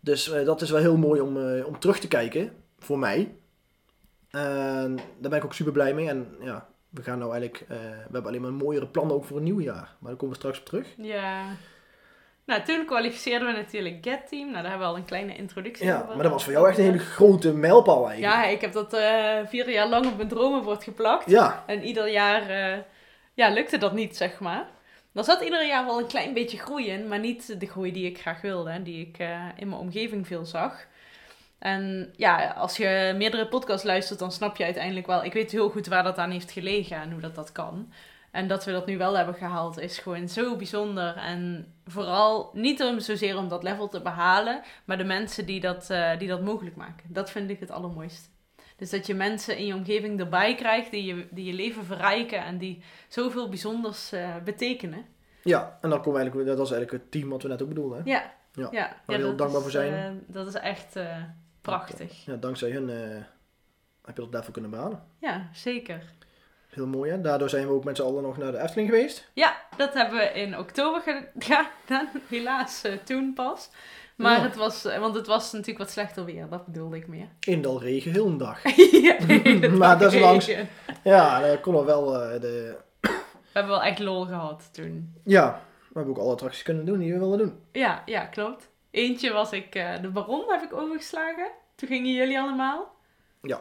[0.00, 3.34] Dus eh, dat is wel heel mooi om, om terug te kijken, voor mij.
[4.30, 6.08] En daar ben ik ook super blij mee.
[6.08, 7.74] En ja, we gaan nou eigenlijk, we
[8.12, 9.96] hebben alleen maar mooiere plannen ook voor een nieuw jaar.
[9.98, 10.86] Maar daar komen we straks op terug.
[10.96, 11.44] Ja.
[12.46, 14.50] Nou, toen kwalificeerden we natuurlijk Get Team.
[14.50, 16.14] Nou, daar hebben we al een kleine introductie Ja, over.
[16.14, 18.34] maar dat was voor jou echt een hele grote mijlpaal eigenlijk.
[18.34, 21.30] Ja, ik heb dat eh, vier jaar lang op mijn dromenbord geplakt.
[21.30, 22.78] Ja, En ieder jaar eh,
[23.34, 24.66] ja, lukte dat niet, zeg maar.
[25.14, 28.06] Er zat ieder jaar wel een klein beetje groei in, maar niet de groei die
[28.06, 28.70] ik graag wilde.
[28.70, 30.86] En die ik eh, in mijn omgeving veel zag.
[31.58, 35.24] En ja, als je meerdere podcasts luistert, dan snap je uiteindelijk wel...
[35.24, 37.92] Ik weet heel goed waar dat aan heeft gelegen en hoe dat dat kan.
[38.32, 41.16] En dat we dat nu wel hebben gehaald is gewoon zo bijzonder.
[41.16, 45.90] En vooral niet om zozeer om dat level te behalen, maar de mensen die dat,
[45.90, 47.04] eh, die dat mogelijk maken.
[47.12, 48.28] Dat vind ik het allermooiste.
[48.76, 52.44] Dus dat je mensen in je omgeving erbij krijgt die je, die je leven verrijken
[52.44, 55.04] en die zoveel bijzonders eh, betekenen.
[55.42, 55.78] ja.
[55.80, 57.98] en dan komen we eigenlijk, dat was eigenlijk het team wat we net ook bedoelden.
[58.04, 58.10] Hè?
[58.10, 58.88] Ja, Ja, ja.
[59.06, 59.94] waar we heel dankbaar is, voor zijn.
[59.94, 60.96] eh, dat is echt
[61.60, 62.24] prachtig.
[62.24, 63.16] Ja, dankzij hun eh,
[64.04, 65.02] heb je dat level kunnen behalen.
[65.18, 66.02] Ja, zeker.
[66.74, 67.20] Heel mooi hè.
[67.20, 69.30] Daardoor zijn we ook met z'n allen nog naar de Efteling geweest.
[69.32, 71.00] Ja, dat hebben we in oktober
[71.38, 72.08] gedaan.
[72.28, 73.70] Helaas eh, toen pas.
[74.16, 74.42] Maar Ja.
[74.42, 77.28] het was, eh, want het was natuurlijk wat slechter weer, dat bedoelde ik meer.
[77.40, 78.62] In Dalregen, heel een dag.
[79.02, 79.16] ja,
[79.78, 80.68] Maar dag desondanks- regen.
[81.04, 82.76] Ja, daar we wel eh, de...
[83.00, 85.14] We hebben wel echt lol gehad toen.
[85.24, 87.58] Ja, we hebben ook alle attracties kunnen doen die we wilden doen.
[87.72, 88.68] Ja, ja, klopt.
[88.90, 91.50] Eentje was ik, de Baron heb ik overgeslagen.
[91.74, 92.94] Toen gingen jullie allemaal.
[93.42, 93.60] Ja.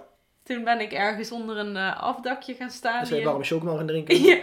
[0.53, 2.99] Toen ben ik ergens onder een eh, afdakje gaan staan.
[2.99, 4.21] Dus die- warme chocomel gaan drinken.
[4.23, 4.37] Ja,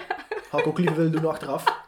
[0.51, 1.65] Had ik ook liever willen doen achteraf.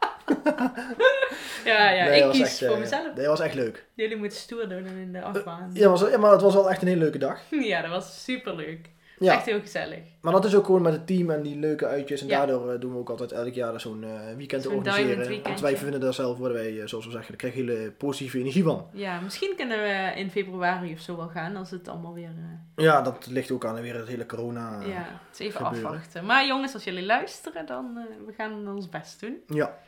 [1.65, 3.15] ja, ja Nee, ik kies echt, voor eh, mezelf.
[3.15, 3.85] Dat was echt leuk.
[3.95, 5.71] Jullie moeten stoer doen in de afbaan.
[5.73, 7.41] Ja, was, ja, maar het was wel echt een hele leuke dag.
[7.71, 8.89] Ja, dat was super leuk.
[9.21, 9.99] Ja, Echt heel gezellig.
[10.21, 12.21] maar dat is ook gewoon met het team en die leuke uitjes.
[12.21, 12.37] En Ja.
[12.39, 15.43] daardoor eh, doen we ook altijd elk jaar zo'n eh, weekend Zo'n organiseren.
[15.43, 17.91] Want wij vinden daar zelf, worden wij, eh, zoals we zeggen, daar krijg je hele
[17.91, 18.87] positieve energie van.
[18.93, 22.31] Ja, misschien kunnen we in februari of zo wel gaan als het allemaal weer.
[22.77, 24.81] Ja, dat ligt ook aan weer het hele corona.
[24.81, 25.89] ja, het is even gebeuren.
[25.91, 26.25] afwachten.
[26.25, 29.37] Maar jongens, als jullie luisteren, dan uh, we gaan ons best doen.
[29.47, 29.79] Ja,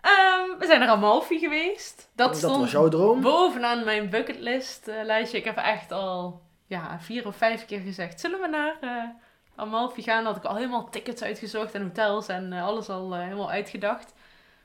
[0.00, 2.08] Ehm, we zijn naar Amalfi geweest.
[2.14, 3.20] Dat, dat, stond was jouw droom.
[3.20, 5.38] bovenaan mijn bucketlist lijstje.
[5.38, 6.40] Ik heb echt al
[6.74, 9.08] ja, vier of vijf keer gezegd: zullen we naar eh,
[9.54, 10.24] Amalfi gaan?
[10.24, 14.14] Had ik al helemaal tickets uitgezocht en hotels en eh, alles al eh, helemaal uitgedacht.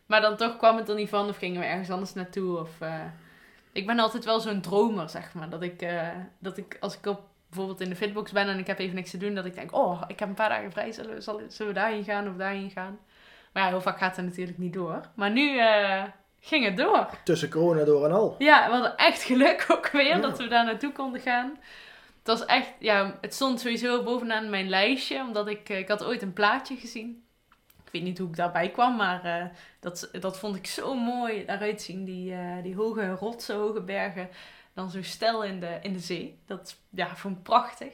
[0.06, 2.60] Maar dan toch kwam het er niet van of gingen we ergens anders naartoe.
[2.60, 2.70] Of,
[3.72, 5.50] ik ben altijd wel zo'n dromer, zeg maar.
[5.50, 5.88] Dat ik,
[6.40, 9.12] dat ik als ik op, bijvoorbeeld in de fitbox ben en ik heb even niks
[9.12, 11.74] te doen, dat ik denk: oh, ik heb een paar dagen vrij, zullen we, zullen
[11.74, 13.00] we daarheen gaan of daarheen gaan?
[13.54, 15.02] Maar ja, heel vaak gaat het natuurlijk niet door.
[15.16, 15.60] Maar nu
[16.40, 17.08] ging het door.
[17.24, 18.36] Tussen corona door en al.
[18.38, 20.20] Ja, we hadden echt geluk ook weer Ja.
[20.20, 21.58] dat we daar naartoe konden gaan.
[22.30, 26.04] Het was echt, ja, het stond sowieso bovenaan mijn lijstje, omdat ik, eh, ik had
[26.04, 27.24] ooit een plaatje gezien.
[27.86, 29.46] Ik weet niet hoe ik daarbij kwam, maar eh,
[29.80, 32.06] dat, dat vond ik zo mooi eruit zien.
[32.06, 34.30] Die, eh, die hoge rotsen, hoge bergen,
[34.74, 36.40] dan zo stel in de, in de zee.
[36.46, 37.94] Dat ja, vond ik prachtig.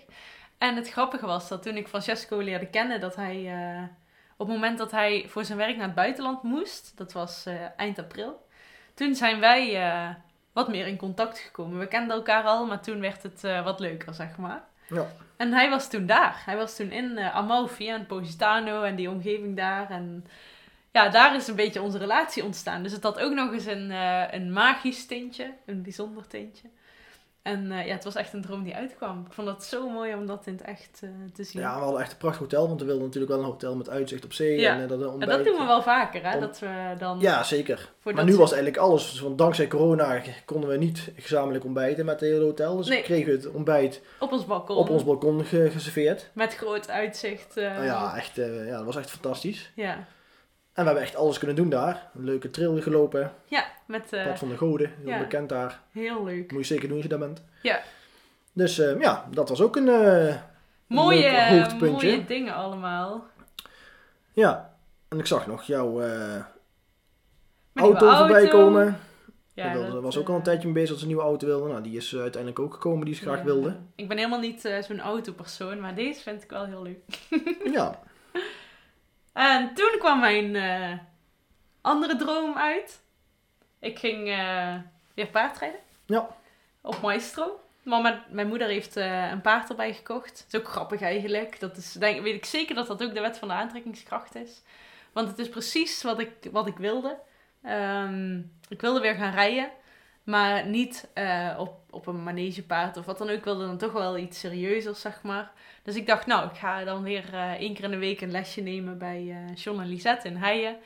[0.58, 3.52] En het grappige was dat toen ik Francesco leerde kennen, dat hij
[4.38, 7.46] op het moment dat hij voor zijn werk naar het buitenland moest, dat was
[7.78, 8.48] eind april,
[8.94, 9.78] toen zijn wij
[10.56, 11.80] wat meer in contact gekomen.
[11.80, 14.64] We kenden elkaar al, maar toen werd het eh, wat leuker, zeg maar.
[14.90, 15.08] Ja.
[15.38, 16.42] En hij was toen daar.
[16.46, 19.90] Hij was toen in eh, Amalfi en Positano en die omgeving daar.
[19.90, 20.26] En
[20.92, 22.84] ja, daar is een beetje onze relatie ontstaan.
[22.84, 26.70] Dus het had ook nog eens een, eh, een magisch tintje, een bijzonder tintje.
[27.46, 29.24] En eh, ja, het was echt een droom die uitkwam.
[29.28, 31.62] Ik vond het zo mooi om dat in het echt eh, te zien.
[31.62, 33.90] Ja, we hadden echt een prachtig hotel, want we wilden natuurlijk wel een hotel met
[33.90, 34.60] uitzicht op zee.
[34.60, 34.74] Ja.
[34.74, 36.34] En, eh, dat en dat doen we wel vaker, hè?
[36.34, 37.20] Om- Dat we dan...
[37.20, 37.90] Ja, zeker.
[38.04, 42.20] Maar dat nu was eigenlijk alles, want dankzij corona konden we niet gezamenlijk ontbijten met
[42.20, 42.78] het hele hotel.
[42.78, 42.98] Dus Nee.
[42.98, 44.78] we kregen het ontbijt Op ons balkon.
[44.78, 46.30] op ons balkon ge- geserveerd.
[46.34, 47.58] Met groot uitzicht.
[47.58, 49.72] eh, Nou ja, echt, eh, ja, dat was echt fantastisch.
[49.76, 50.06] ja.
[50.76, 52.10] En we hebben echt alles kunnen doen daar.
[52.16, 53.32] Een leuke trail gelopen.
[53.46, 55.20] Ja, met eh, Pad van de Goden, heel ja.
[55.20, 55.82] bekend daar.
[55.92, 56.52] heel leuk.
[56.52, 57.44] Moet je zeker doen als je daar bent.
[57.62, 57.82] Ja.
[58.54, 59.88] Dus eh, ja, dat was ook een...
[59.90, 60.36] eh,
[60.88, 62.08] Mooie, eh, hoogtepuntje.
[62.10, 63.26] mooie dingen allemaal.
[64.34, 64.74] ja,
[65.08, 66.46] en ik zag nog jouw nieuwe
[67.74, 69.00] auto voorbij komen.
[69.54, 71.68] Ja, dat, was ook al een tijdje mee bezig dat ze een nieuwe auto wilde.
[71.70, 73.44] Nou, die is uiteindelijk ook gekomen die ze graag ja.
[73.44, 73.76] wilde.
[73.96, 77.00] Ik ben helemaal niet zo'n autopersoon, maar deze vind ik wel heel leuk.
[77.72, 78.00] Ja,
[79.36, 80.98] En toen kwam mijn eh,
[81.82, 83.02] andere droom uit.
[83.80, 84.76] Ik ging eh,
[85.14, 85.80] weer paardrijden.
[86.06, 86.28] Ja.
[86.82, 87.60] Op Maestro.
[87.84, 90.38] Maar mijn, mijn moeder heeft eh, een paard erbij gekocht.
[90.38, 91.60] Dat is ook grappig eigenlijk.
[91.60, 94.62] Dat is, denk, weet ik zeker dat dat ook de wet van de aantrekkingskracht is.
[95.14, 97.18] Want het is precies wat ik, wat ik wilde.
[97.62, 99.70] Ehm, ik wilde weer gaan rijden.
[100.26, 103.36] Maar niet eh, op, op een manegepaard of wat dan ook.
[103.36, 105.52] Ik wilde dan toch wel iets serieuzers, zeg maar.
[105.84, 108.32] Dus ik dacht, nou, ik ga dan weer eh, één keer in de week een
[108.32, 110.78] lesje nemen bij John en Lisette in Heijen.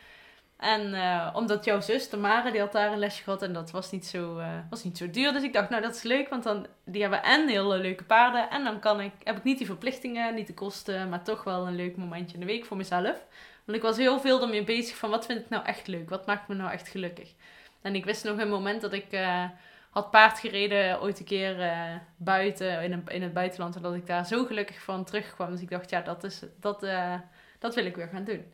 [0.58, 0.95] En
[1.36, 4.41] omdat jouw zus, Tamara, die had daar een lesje gehad en dat was niet, zo,
[4.69, 5.34] was niet zo duur.
[5.34, 8.49] Dus ik dacht, nou dat is leuk, want dan, die hebben en hele leuke paarden.
[8.49, 11.67] En dan kan ik, heb ik niet die verplichtingen, niet de kosten, maar toch wel
[11.67, 13.25] een leuk momentje in de week voor mezelf.
[13.65, 16.10] Want ik was heel veel ermee bezig van, wat vind ik nou echt leuk?
[16.10, 17.34] Wat maakt me nou echt gelukkig?
[17.82, 19.44] En ik wist nog een moment dat ik eh,
[19.89, 23.76] had paard gereden ooit een keer eh, buiten, in, een, in het buitenland.
[23.76, 25.52] En dat ik daar zo gelukkig van terugkwam.
[25.52, 27.13] Dus ik dacht, ja, dat, is, dat, eh,
[27.60, 28.54] dat wil ik weer gaan doen.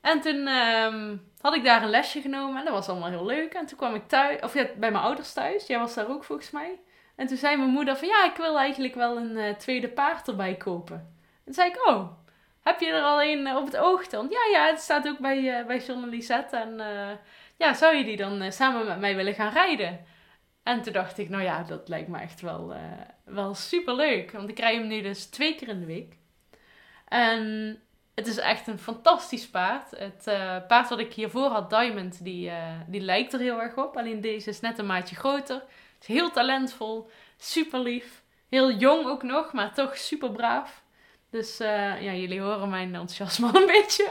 [0.00, 3.54] En toen ehm, had ik daar een lesje genomen en dat was allemaal heel leuk.
[3.54, 5.66] En toen kwam ik thuis, of bij mijn ouders thuis.
[5.66, 6.80] Jij was daar ook volgens mij.
[7.16, 10.54] En toen zei mijn moeder van, ja, ik wil eigenlijk wel een tweede paard erbij
[10.54, 10.96] kopen.
[10.96, 12.10] En toen zei ik, oh,
[12.64, 14.26] heb je er al een op het oog dan?
[14.30, 16.56] Ja, ja, het staat ook bij, eh, bij John en Lisette.
[16.56, 16.80] En
[17.56, 20.04] ja, zou je die dan eh, samen met mij willen gaan rijden?
[20.62, 22.80] En toen dacht ik, nou ja, dat lijkt me echt wel, eh,
[23.24, 24.30] wel super leuk.
[24.30, 26.16] Want ik rij hem nu dus twee keer in de week.
[27.08, 27.76] En
[28.14, 29.90] het is echt een fantastisch paard.
[29.90, 32.50] Het eh, paard wat ik hiervoor had, Diamond, die,
[32.86, 33.96] die lijkt er heel erg op.
[33.96, 35.62] Alleen deze is net een maatje groter.
[36.00, 38.22] Is heel talentvol, super lief.
[38.48, 40.82] Heel jong ook nog, maar toch super braaf.
[41.30, 44.08] Dus ja, jullie horen mijn enthousiasme een beetje.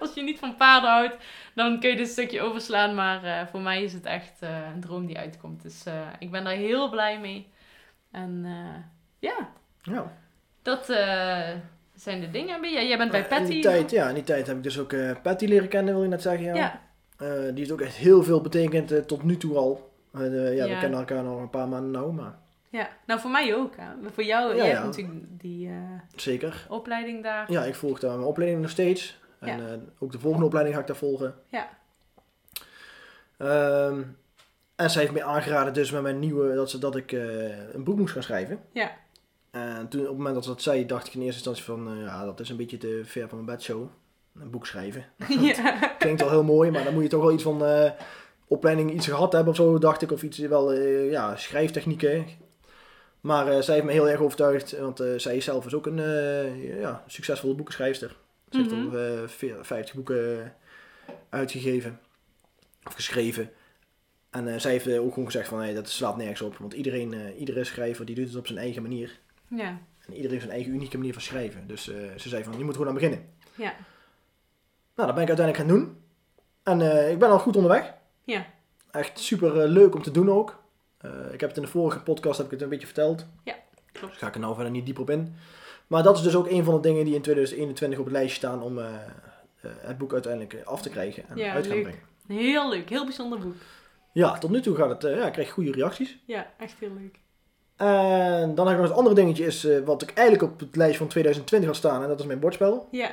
[0.02, 1.16] Als je niet van paarden houdt,
[1.54, 2.94] dan kun je dit stukje overslaan.
[2.94, 5.62] Maar eh, voor mij is het echt eh, een droom die uitkomt.
[5.62, 7.48] Dus eh, ik ben daar heel blij mee.
[8.10, 8.44] En
[9.18, 9.48] ja,
[9.82, 10.12] Ja.
[10.62, 10.86] dat
[11.94, 12.70] zijn de dingen.
[12.72, 13.50] Jij, jij bent bij In Patty.
[13.50, 16.08] die tijd, ja, in die tijd heb ik dus ook Patty leren kennen, wil je
[16.08, 16.54] net zeggen.
[16.54, 16.80] Ja.
[17.18, 19.92] Ja, die is ook echt heel veel betekend tot nu toe al.
[20.12, 20.66] Ja, Ja.
[20.68, 22.38] we kennen elkaar nog een paar maanden nou, maar
[22.70, 23.76] ja, nou voor mij ook.
[23.76, 24.10] Hè.
[24.12, 24.72] Voor jou, Ja, jij ja.
[24.72, 25.70] hebt natuurlijk die
[26.16, 26.66] zeker.
[26.68, 27.52] opleiding daar.
[27.52, 29.19] Ja, ik volg daar mijn opleiding nog steeds.
[29.40, 29.66] En Ja.
[29.68, 31.34] eh, ook de volgende opleiding ga ik daar volgen.
[31.46, 31.68] Ja.
[33.36, 34.02] Ehm,
[34.76, 37.84] en zij heeft mij aangeraden dus met mijn nieuwe, dat, ze, dat ik eh, een
[37.84, 38.60] boek moest gaan schrijven.
[38.72, 38.90] Ja.
[39.50, 41.96] En toen, op het moment dat ze dat zei, dacht ik in eerste instantie van,
[41.96, 43.86] eh, ja, dat is een beetje te ver van mijn bedshow.
[44.40, 45.04] Een boek schrijven.
[45.40, 45.94] ja.
[45.98, 47.62] Klinkt wel heel mooi, maar dan moet je toch wel iets van
[48.46, 50.12] opleiding iets gehad hebben of zo, dacht ik.
[50.12, 50.72] Of iets, wel,
[51.10, 52.26] ja, schrijftechnieken.
[53.20, 56.00] Maar zij heeft me heel erg overtuigd, want zij is zelf is ook een
[56.80, 58.16] ja, succesvolle boekenschrijfster.
[58.50, 58.88] Ze heeft Mhm.
[58.88, 60.54] al eh, veer- 50 boeken
[61.28, 62.00] uitgegeven,
[62.84, 63.50] of geschreven.
[64.30, 66.56] En eh, zij heeft eh, ook gewoon gezegd van, nee, dat slaat nergens op.
[66.56, 69.18] Want iedereen, eh, iedere schrijver, die doet het op zijn eigen manier.
[69.48, 69.78] ja.
[70.00, 71.66] En iedereen heeft zijn eigen unieke manier van schrijven.
[71.66, 73.28] Dus eh, ze zei van, je moet gewoon aan beginnen.
[73.54, 73.74] Ja.
[74.94, 75.96] Nou, dat ben ik uiteindelijk gaan doen.
[76.62, 77.94] En eh, ik ben al goed onderweg.
[78.24, 78.46] Ja.
[78.90, 80.62] Echt super eh, leuk om te doen ook.
[80.98, 83.26] Eh, ik heb het in de vorige podcast heb ik het een beetje verteld.
[83.44, 83.54] Ja,
[83.92, 84.12] klopt.
[84.12, 85.34] Dus ga ik er nou verder niet diep op in.
[85.90, 88.36] Maar dat is dus ook een van de dingen die in 2021 op het lijstje
[88.36, 91.68] staan om eh, eh, het boek uiteindelijk eh, af te krijgen en Ja, uit te
[91.68, 91.98] brengen.
[92.26, 93.54] Heel leuk, heel bijzonder boek.
[94.12, 96.18] Ja, tot nu toe gaat het, ja, ik krijg goede reacties.
[96.26, 97.18] Ja, echt heel leuk.
[97.76, 100.98] En dan heb ik nog het andere dingetje is, wat ik eigenlijk op het lijstje
[100.98, 102.02] van 2020 had staan.
[102.02, 102.88] En dat is mijn bordspel.
[102.90, 103.10] Ja,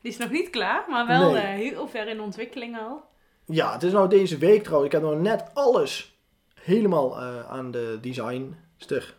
[0.00, 1.42] die is nog niet klaar, maar wel Nee.
[1.42, 3.02] heel ver in ontwikkeling al.
[3.44, 4.94] Ja, het is nou deze week trouwens.
[4.94, 6.18] Ik heb nog net alles
[6.54, 9.16] helemaal aan de designster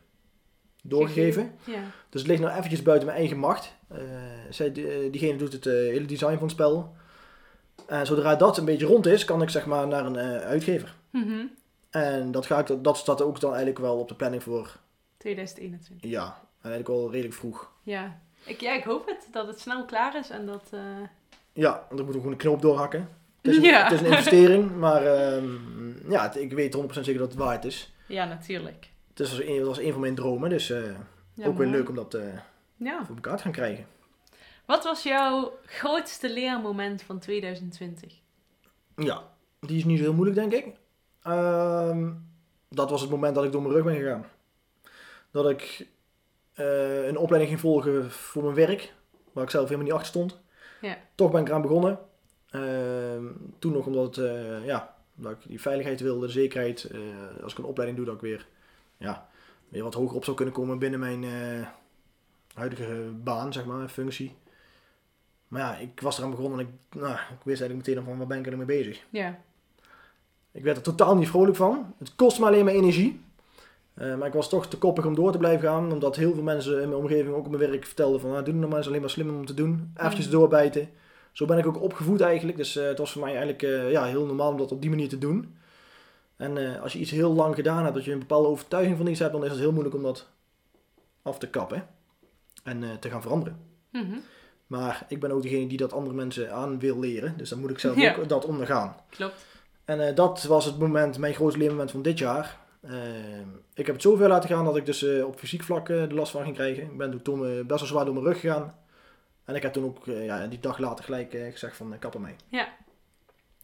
[0.83, 1.51] doorgegeven.
[1.63, 1.79] Ja.
[2.09, 3.75] Dus het ligt nou eventjes buiten mijn eigen macht.
[3.87, 3.97] Eh,
[4.49, 6.95] zij, eh, diegene doet het eh, hele design van het spel.
[7.87, 10.95] En zodra dat een beetje rond is, kan ik zeg maar naar een uitgever.
[11.09, 11.45] Mhm.
[11.89, 14.77] En dat, ga ik, dat staat ook dan eigenlijk wel op de planning voor,
[15.17, 16.09] 2021.
[16.11, 17.71] ja, eigenlijk wel redelijk vroeg.
[17.83, 18.19] Ja.
[18.43, 20.63] Ik, ja, ik hoop het, dat het snel klaar is en dat...
[20.71, 20.79] eh,
[21.53, 23.09] Ja, want dan moet gewoon een knoop doorhakken.
[23.41, 23.83] Het is een, Ja.
[23.83, 27.65] het is een investering, maar ehm, ja, het- ik weet 100% zeker dat het waard
[27.65, 27.93] is.
[28.07, 28.89] Ja, natuurlijk.
[29.19, 30.83] Een, dat was een van mijn dromen, dus eh,
[31.33, 31.69] Ja, ook weer mooi.
[31.77, 32.23] leuk om dat eh,
[32.75, 33.05] Ja.
[33.05, 33.85] voor elkaar te gaan krijgen.
[34.65, 38.13] Wat was jouw grootste leermoment van 2020?
[38.95, 39.23] Ja,
[39.59, 40.75] die is niet zo heel moeilijk, denk ik.
[41.23, 42.11] Ehm,
[42.69, 44.25] dat was het moment dat ik door mijn rug ben gegaan.
[45.31, 45.87] Dat ik
[46.53, 48.93] eh, een opleiding ging volgen voor mijn werk,
[49.33, 50.39] waar ik zelf helemaal niet achter stond.
[50.81, 50.97] Ja.
[51.15, 51.99] Toch ben ik eraan begonnen.
[52.49, 53.25] Ehm,
[53.59, 54.25] toen nog omdat, het,
[54.65, 56.91] ja, omdat ik die veiligheid wilde, de zekerheid.
[57.43, 58.47] als ik een opleiding doe, dat ik weer,
[58.99, 59.27] ja,
[59.69, 61.67] weer wat hoger op zou kunnen komen binnen mijn eh,
[62.53, 64.35] huidige baan, zeg maar, functie.
[65.47, 68.27] Maar ja, ik was eraan begonnen en ik, nou, ik wist eigenlijk meteen van waar
[68.27, 69.03] ben ik er mee bezig.
[69.09, 69.39] Ja.
[70.51, 71.93] Ik werd er totaal niet vrolijk van.
[71.97, 73.21] Het kost me alleen maar energie.
[73.93, 75.91] Eh, maar ik was toch te koppig om door te blijven gaan.
[75.91, 78.29] Omdat heel veel mensen in mijn omgeving, ook op mijn werk, vertelden van...
[78.29, 79.91] Ah, doe het nou maar, is alleen maar slim om te doen.
[79.95, 80.31] Eventjes Mm.
[80.31, 80.89] doorbijten.
[81.31, 82.57] Zo ben ik ook opgevoed eigenlijk.
[82.57, 85.09] Dus eh, het was voor mij eigenlijk ja, heel normaal om dat op die manier
[85.09, 85.55] te doen.
[86.39, 89.07] En eh, als je iets heel lang gedaan hebt, dat je een bepaalde overtuiging van
[89.07, 89.31] iets hebt...
[89.31, 90.27] dan is het heel moeilijk om dat
[91.21, 91.87] af te kappen.
[92.63, 93.59] En eh, te gaan veranderen.
[93.91, 94.17] Mhm.
[94.67, 97.37] Maar ik ben ook degene die dat andere mensen aan wil leren.
[97.37, 98.15] Dus dan moet ik zelf Ja.
[98.15, 98.95] ook dat ondergaan.
[99.09, 99.45] Klopt.
[99.85, 102.57] En eh, dat was het moment, mijn grootste leermoment van dit jaar.
[103.73, 106.43] Ik heb het zoveel laten gaan dat ik dus op fysiek vlak de last van
[106.43, 106.83] ging krijgen.
[106.83, 108.75] Ik ben toen best wel zwaar door mijn rug gegaan.
[109.45, 112.35] En ik heb toen ook ja, die dag later gelijk gezegd van uh, kap ermee.
[112.47, 112.67] Ja.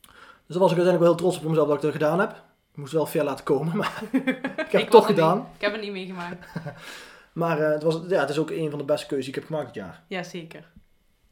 [0.02, 2.44] Dus daar was ik uiteindelijk wel heel trots op mezelf dat ik dat gedaan heb.
[2.76, 4.22] Ik moest wel ver laten komen, maar ik
[4.56, 5.38] heb Ik het toch gedaan.
[5.38, 5.48] niet.
[5.56, 6.48] Ik heb het niet meegemaakt.
[7.34, 9.40] Maar eh, het, was, ja, het is ook een van de beste keuzes die ik
[9.40, 10.04] heb gemaakt dit jaar.
[10.08, 10.72] Ja, zeker.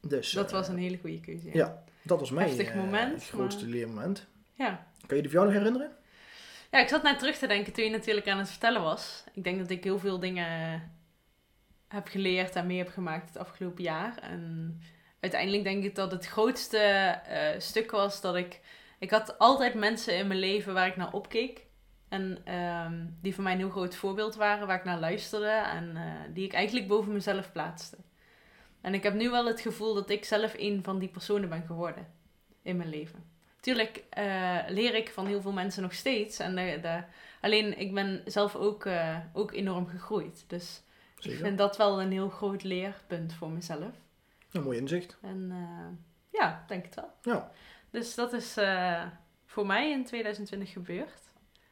[0.02, 1.50] Dus Dat eh, was een hele goede keuze.
[1.54, 1.84] ja.
[2.02, 4.28] dat was mijn eh, moment, het grootste maar- leermoment.
[4.54, 4.86] ja.
[5.08, 5.92] Kan je die voor jou nog herinneren?
[6.72, 9.24] Ja, ik zat net terug te denken toen je natuurlijk aan het vertellen was.
[9.34, 10.82] Ik denk dat ik heel veel dingen
[11.88, 14.18] heb geleerd en mee heb gemaakt het afgelopen jaar.
[14.22, 14.80] En
[15.20, 18.60] uiteindelijk denk ik dat het grootste eh, stuk was dat ik...
[19.04, 21.66] Ik had altijd mensen in mijn leven waar ik naar opkeek.
[22.10, 25.50] En ehm, die voor mij een heel groot voorbeeld waren, waar ik naar luisterde.
[25.50, 27.98] En eh, die ik eigenlijk boven mezelf plaatste.
[28.82, 31.64] En ik heb nu wel het gevoel dat ik zelf een van die personen ben
[31.66, 32.08] geworden
[32.62, 33.24] in mijn leven.
[33.60, 36.40] Tuurlijk eh, leer ik van heel veel mensen nog steeds.
[36.40, 37.04] En de, de-
[37.42, 40.44] alleen ik ben zelf ook, eh, ook enorm gegroeid.
[40.48, 40.84] Dus
[41.20, 43.92] ik vind dat wel een heel groot leerpunt voor mezelf.
[44.52, 45.18] Een mooi inzicht.
[45.22, 45.52] En
[46.30, 47.10] ja, denk het wel.
[47.22, 47.52] Ja.
[47.94, 49.04] Dus dat is eh,
[49.46, 51.22] voor mij in 2020 gebeurd.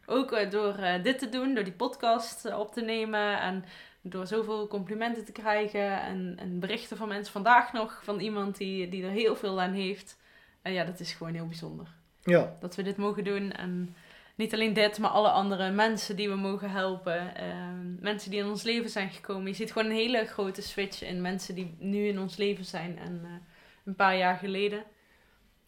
[0.05, 3.65] Ook eh, door eh, dit te doen, door die podcast op te nemen en
[4.01, 8.89] door zoveel complimenten te krijgen en, en berichten van mensen vandaag nog van iemand die,
[8.89, 10.17] die er heel veel aan heeft.
[10.61, 11.87] En ja, dat is gewoon heel bijzonder
[12.23, 13.51] Ja, dat we dit mogen doen.
[13.51, 13.95] En
[14.35, 17.35] niet alleen dit, maar alle andere mensen die we mogen helpen.
[17.35, 19.47] Ehm, mensen die in ons leven zijn gekomen.
[19.47, 22.99] Je ziet gewoon een hele grote switch in mensen die nu in ons leven zijn
[22.99, 23.43] en
[23.85, 24.83] een paar jaar geleden.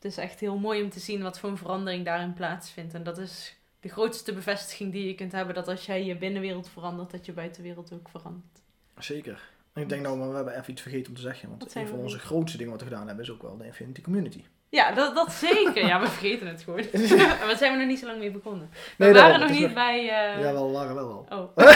[0.03, 2.93] Het is echt heel mooi om te zien wat voor een verandering daarin plaatsvindt.
[2.93, 5.55] En dat is de grootste bevestiging die je kunt hebben.
[5.55, 8.61] Dat als jij je binnenwereld verandert, dat je buitenwereld ook verandert.
[8.99, 9.51] zeker.
[9.75, 11.49] Ik denk nou, maar we hebben even iets vergeten om te zeggen.
[11.49, 13.65] Want een van we onze grootste dingen wat we gedaan hebben is ook wel de
[13.65, 14.43] Infinity Community.
[14.69, 15.85] Ja, dat, dat zeker.
[15.85, 16.79] Ja, we vergeten het gewoon.
[17.17, 18.69] Maar daar zijn we nog niet zo lang mee begonnen.
[18.97, 19.99] We Nee, waren nog niet bij...
[19.99, 21.25] eh, Ja, wel, waren wel wel.
[21.57, 21.67] Oh.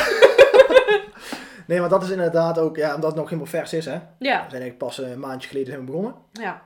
[1.68, 3.94] Nee, maar dat is inderdaad ook, ja, omdat het nog helemaal vers is, hè.
[3.94, 6.16] We Ja, zijn eigenlijk pas een maandje geleden zijn we begonnen.
[6.32, 6.66] ja.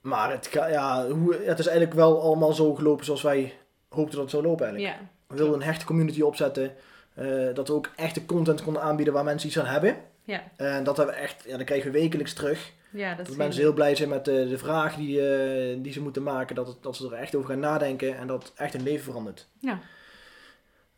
[0.00, 3.54] Maar het, ga- ja, hoe, het is eigenlijk wel allemaal zo gelopen zoals wij
[3.88, 4.96] hoopten dat het zou lopen eigenlijk.
[4.98, 6.72] Ja, We wilden een hechte community opzetten.
[7.14, 9.96] eh, dat we ook echte content konden aanbieden waar mensen iets aan hebben.
[10.24, 12.72] ja, En dat hebben we echt, ja, dat krijgen we wekelijks terug.
[12.90, 16.22] ja, dat mensen heel blij zijn met de, de vraag die, eh, die ze moeten
[16.22, 16.54] maken.
[16.54, 19.04] Dat, het, dat ze er echt over gaan nadenken en dat het echt hun leven
[19.04, 19.46] verandert.
[19.58, 19.78] Ja.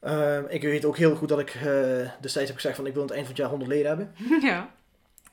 [0.01, 1.65] Eh, ik weet ook heel goed dat ik eh,
[2.21, 4.15] destijds heb gezegd van ik wil aan het eind van het jaar 100 leden hebben.
[4.49, 4.71] Ja,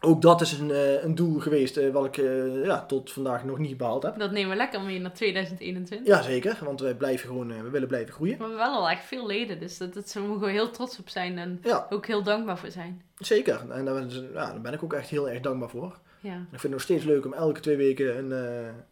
[0.01, 3.43] Ook dat is een, eh, een doel geweest eh, wat ik eh, ja, tot vandaag
[3.45, 4.19] nog niet behaald heb.
[4.19, 6.07] dat nemen we lekker mee naar 2021.
[6.07, 8.33] Jazeker, want wij blijven gewoon, we willen blijven groeien.
[8.37, 10.99] We hebben wel al echt veel leden, dus dat, dat, daar mogen we heel trots
[10.99, 13.01] op zijn en Ja, ook heel dankbaar voor zijn.
[13.17, 13.65] zeker.
[13.71, 15.99] En daar, ben- ja, daar ben ik ook echt heel erg dankbaar voor.
[16.19, 18.31] Ja, En ik vind het nog steeds leuk om elke twee weken een,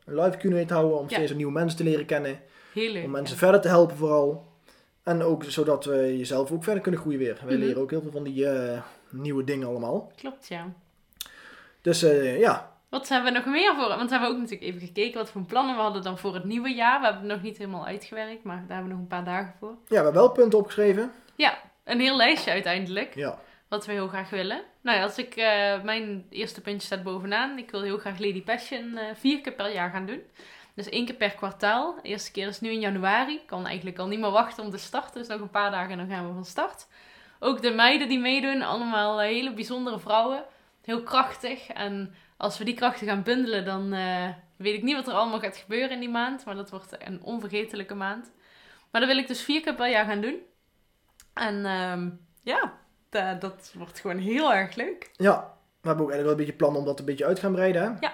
[0.05, 0.97] een live Q&A te houden.
[0.99, 1.15] Om Ja.
[1.15, 2.39] steeds nieuwe mensen te leren kennen.
[2.73, 3.03] heel leuk.
[3.03, 3.41] Om mensen ja.
[3.41, 4.45] verder te helpen vooral.
[5.03, 7.39] En ook zodat we jezelf ook verder kunnen groeien weer.
[7.45, 7.65] Wij Mhm.
[7.65, 8.47] leren ook heel veel van die
[9.09, 10.11] nieuwe dingen allemaal.
[10.15, 10.73] Klopt, ja.
[11.87, 13.87] Dus eh, ja, Wat hebben we nog meer voor?
[13.87, 16.43] Want we hebben ook natuurlijk even gekeken wat voor plannen we hadden dan voor het
[16.43, 16.99] nieuwe jaar.
[16.99, 19.53] We hebben het nog niet helemaal uitgewerkt, maar daar hebben we nog een paar dagen
[19.59, 19.69] voor.
[19.69, 21.11] ja, we hebben wel punten opgeschreven.
[21.83, 23.15] Een heel lijstje uiteindelijk.
[23.15, 24.61] Ja, Wat we heel graag willen.
[24.81, 27.57] Nou ja, als ik, eh, mijn eerste puntje staat bovenaan.
[27.57, 30.21] Ik wil heel graag Lady Passion eh, vier keer per jaar gaan doen.
[30.73, 31.95] Dus één keer per kwartaal.
[31.95, 33.33] De eerste keer is nu in januari.
[33.33, 35.19] Ik kan eigenlijk al niet meer wachten om te starten.
[35.19, 36.87] Dus nog een paar dagen en dan gaan we van start.
[37.39, 40.43] Ook de meiden die meedoen, allemaal hele bijzondere vrouwen.
[40.87, 41.67] Heel krachtig.
[41.67, 45.39] En als we die krachten gaan bundelen, dan eh, weet ik niet wat er allemaal
[45.39, 46.45] gaat gebeuren in die maand.
[46.45, 48.31] Maar dat wordt een onvergetelijke maand.
[48.91, 50.39] Maar dat wil ik dus vier keer per jaar gaan doen.
[51.33, 52.09] En ehm,
[52.43, 52.73] ja,
[53.09, 55.09] da- dat wordt gewoon heel erg leuk.
[55.15, 55.55] ja.
[55.81, 57.51] We hebben ook eigenlijk wel een beetje plannen om dat een beetje uit te gaan
[57.51, 57.81] breiden.
[57.81, 57.87] Hè?
[57.99, 58.13] Ja.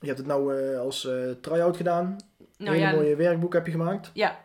[0.00, 2.06] Je hebt het nou eh, als eh try-out gedaan.
[2.06, 4.10] Een Nou hele ja, mooie werkboek heb je gemaakt.
[4.14, 4.44] ja.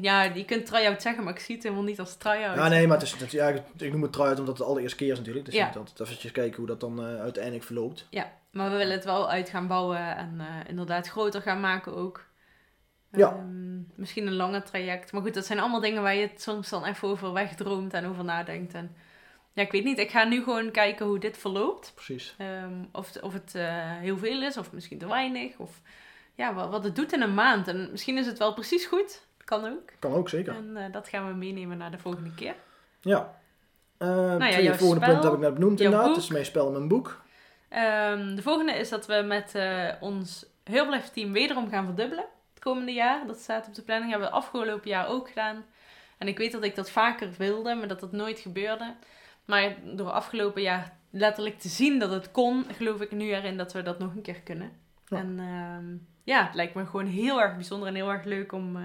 [0.00, 2.56] Ja, je kunt try-out zeggen, maar ik zie het helemaal niet als try-out.
[2.56, 4.96] Ja, nee, maar het is, het, ja, ik noem het try-out omdat het de allereerste
[4.96, 5.44] keer is natuurlijk.
[5.44, 5.60] Dus Ja.
[5.60, 8.06] je moet altijd eventjes kijken hoe dat dan eh, uiteindelijk verloopt.
[8.10, 11.94] Ja, maar we willen het wel uit gaan bouwen en eh, inderdaad groter gaan maken
[11.96, 12.24] ook.
[13.12, 13.28] Ja.
[13.28, 15.12] Ehm, misschien een langer traject.
[15.12, 18.06] Maar goed, dat zijn allemaal dingen waar je het soms dan even over wegdroomt en
[18.06, 18.74] over nadenkt.
[18.74, 18.96] En
[19.52, 19.98] ja, ik weet niet.
[19.98, 21.92] Ik ga nu gewoon kijken hoe dit verloopt.
[21.94, 22.34] Precies.
[22.38, 25.58] Ehm, of, of het eh, heel veel is, of misschien te weinig.
[25.58, 25.80] Of
[26.34, 27.68] ja, wat, wat het doet in een maand.
[27.68, 29.26] En misschien is het wel precies goed.
[29.44, 29.92] Kan ook.
[29.98, 30.54] Kan ook, zeker.
[30.54, 32.54] En eh, dat gaan we meenemen naar de volgende keer.
[33.00, 33.40] Ja.
[33.98, 36.06] Eh ja, twee volgende punten heb ik net benoemd inderdaad.
[36.06, 36.14] boek.
[36.14, 37.22] Dat is mijn spel en mijn boek.
[37.68, 40.46] Ehm, de volgende is dat we met eh, ons
[41.12, 42.24] team wederom gaan verdubbelen.
[42.54, 43.26] Het komende jaar.
[43.26, 44.10] Dat staat op de planning.
[44.10, 45.64] Hebben we afgelopen jaar ook gedaan.
[46.18, 48.94] En ik weet dat ik dat vaker wilde, maar dat dat nooit gebeurde.
[49.44, 53.72] Maar door afgelopen jaar letterlijk te zien dat het kon, geloof ik nu erin dat
[53.72, 54.72] we dat nog een keer kunnen.
[55.06, 55.16] Ja.
[55.16, 58.76] En ehm, ja, het lijkt me gewoon heel erg bijzonder en heel erg leuk om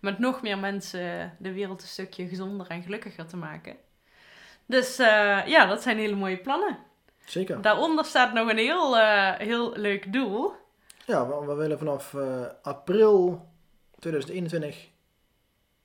[0.00, 3.76] met nog meer mensen de wereld een stukje gezonder en gelukkiger te maken.
[4.66, 6.78] Dus eh, ja, dat zijn hele mooie plannen.
[7.24, 7.62] Zeker.
[7.62, 10.52] Daaronder staat nog een heel, eh, heel leuk doel.
[11.06, 13.46] Ja, we, we willen vanaf eh, april
[13.98, 14.88] 2021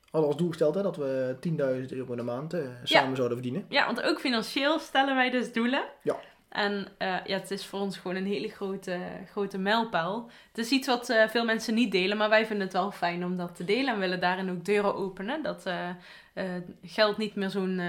[0.10, 1.56] hadden als doel gesteld hè, dat we 10.000
[1.98, 3.66] euro in de maand samen zouden verdienen.
[3.70, 5.84] Ja, want ook financieel stellen wij dus doelen.
[6.02, 6.16] Ja.
[6.56, 9.00] En eh, ja, het is voor ons gewoon een hele grote,
[9.32, 10.30] grote mijlpaal.
[10.48, 13.26] Het is iets wat eh, veel mensen niet delen, maar wij vinden het wel fijn
[13.26, 13.94] om dat te delen.
[13.94, 15.44] En willen daarin ook deuren openen.
[15.44, 16.46] Dat eh,
[16.84, 17.82] geld niet meer zo'n...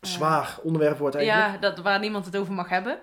[0.00, 1.46] Zwaar onderwerp wordt eigenlijk.
[1.46, 2.98] Ja, dat, waar niemand het over mag hebben.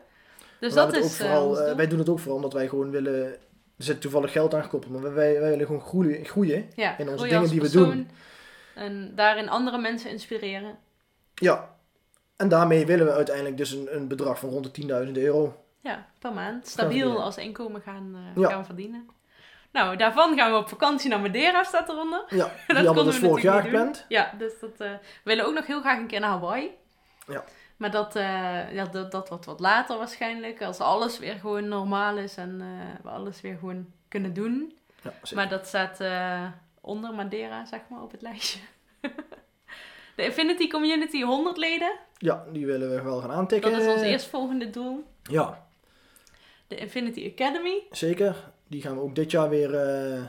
[0.59, 3.25] Dus Maar dat is vooral, wij doen het ook vooral omdat wij gewoon willen...
[3.77, 6.25] Er zit toevallig geld aan gekoppeld, maar wij, wij willen gewoon groeien.
[6.25, 6.69] groeien.
[6.75, 8.09] ja, in onze groeien dingen die we doen.
[8.75, 10.77] En daarin andere mensen inspireren.
[11.35, 11.76] Ja.
[12.37, 15.63] En daarmee willen we uiteindelijk dus een, een bedrag van rond de 10.000 euro.
[15.81, 16.67] Ja, per maand.
[16.67, 18.49] Stabiel als inkomen gaan, eh, Ja.
[18.49, 19.09] gaan verdienen.
[19.71, 22.23] Nou, daarvan gaan we op vakantie naar Madeira, staat eronder.
[22.29, 24.05] Ja, die Dat hadden we dus we vorig jaar gepland.
[24.07, 26.71] Ja, dus dat, eh, we willen ook nog heel graag een keer naar Hawaii.
[27.27, 27.43] Ja.
[27.77, 30.61] Maar dat, eh, ja, dat, dat wordt wat later waarschijnlijk.
[30.61, 32.57] Als alles weer gewoon normaal is en
[33.03, 34.77] we alles weer gewoon kunnen doen.
[35.01, 35.13] Ja.
[35.35, 35.99] Maar dat staat
[36.81, 38.59] onder Madeira, zeg maar, op het lijstje.
[40.15, 41.91] De Infinity Community 100 leden.
[42.17, 43.71] Ja, die willen we wel gaan aantikken.
[43.71, 45.03] Dat is ons eerstvolgende doel.
[45.23, 45.67] Ja,
[46.67, 47.83] De Infinity Academy.
[47.91, 48.35] zeker.
[48.67, 50.21] Die gaan we ook dit jaar weer eh,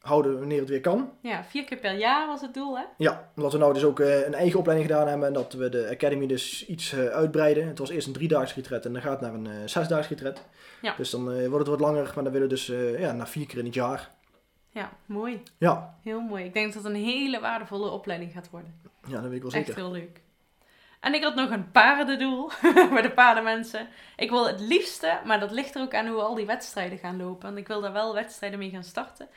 [0.00, 1.10] houden wanneer het weer kan.
[1.20, 2.84] Ja, vier keer per jaar was het doel, hè?
[2.98, 5.68] Ja, omdat we nou dus ook eh, een eigen opleiding gedaan hebben en dat we
[5.68, 7.66] de Academy dus iets eh, uitbreiden.
[7.66, 10.42] Het was eerst een driedaags retret en dan gaat het naar een zesdaags retret.
[10.82, 10.94] Ja.
[10.96, 12.66] Dus dan wordt het wat langer, maar dan willen we dus
[12.98, 14.10] ja, naar vier keer in het jaar.
[14.70, 15.42] Ja, mooi.
[15.58, 16.44] Ja, Heel mooi.
[16.44, 18.74] Ik denk dat het een hele waardevolle opleiding gaat worden.
[19.06, 19.82] ja dat weet ik wel Echt zeker.
[19.82, 20.20] heel leuk.
[21.04, 22.48] En ik had nog een paardendoel
[22.90, 23.88] voor de paardenmensen.
[24.16, 27.16] Ik wil het liefste, maar dat ligt er ook aan hoe al die wedstrijden gaan
[27.16, 27.46] lopen.
[27.46, 29.28] Want ik wil daar wel wedstrijden mee gaan starten.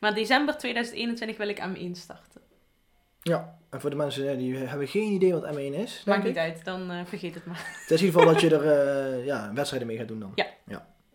[0.00, 2.40] Maar december 2021 wil ik M1 starten.
[3.22, 6.24] Ja, en voor de mensen die hebben geen idee wat M1 is, Maakt ik.
[6.26, 7.66] niet uit, dan eh, vergeet het maar.
[7.80, 8.70] Het is in ieder geval dat je er
[9.18, 10.32] eh, ja, wedstrijden mee gaat doen dan.
[10.34, 10.46] Ja.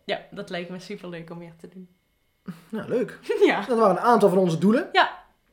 [0.04, 1.88] Ja, dat lijkt me super leuk om weer te doen.
[2.68, 3.18] Ja, leuk.
[3.44, 3.60] ja.
[3.66, 4.88] Dat waren een aantal van onze doelen.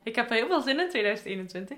[0.03, 1.77] Ik heb er heel veel zin in 2021.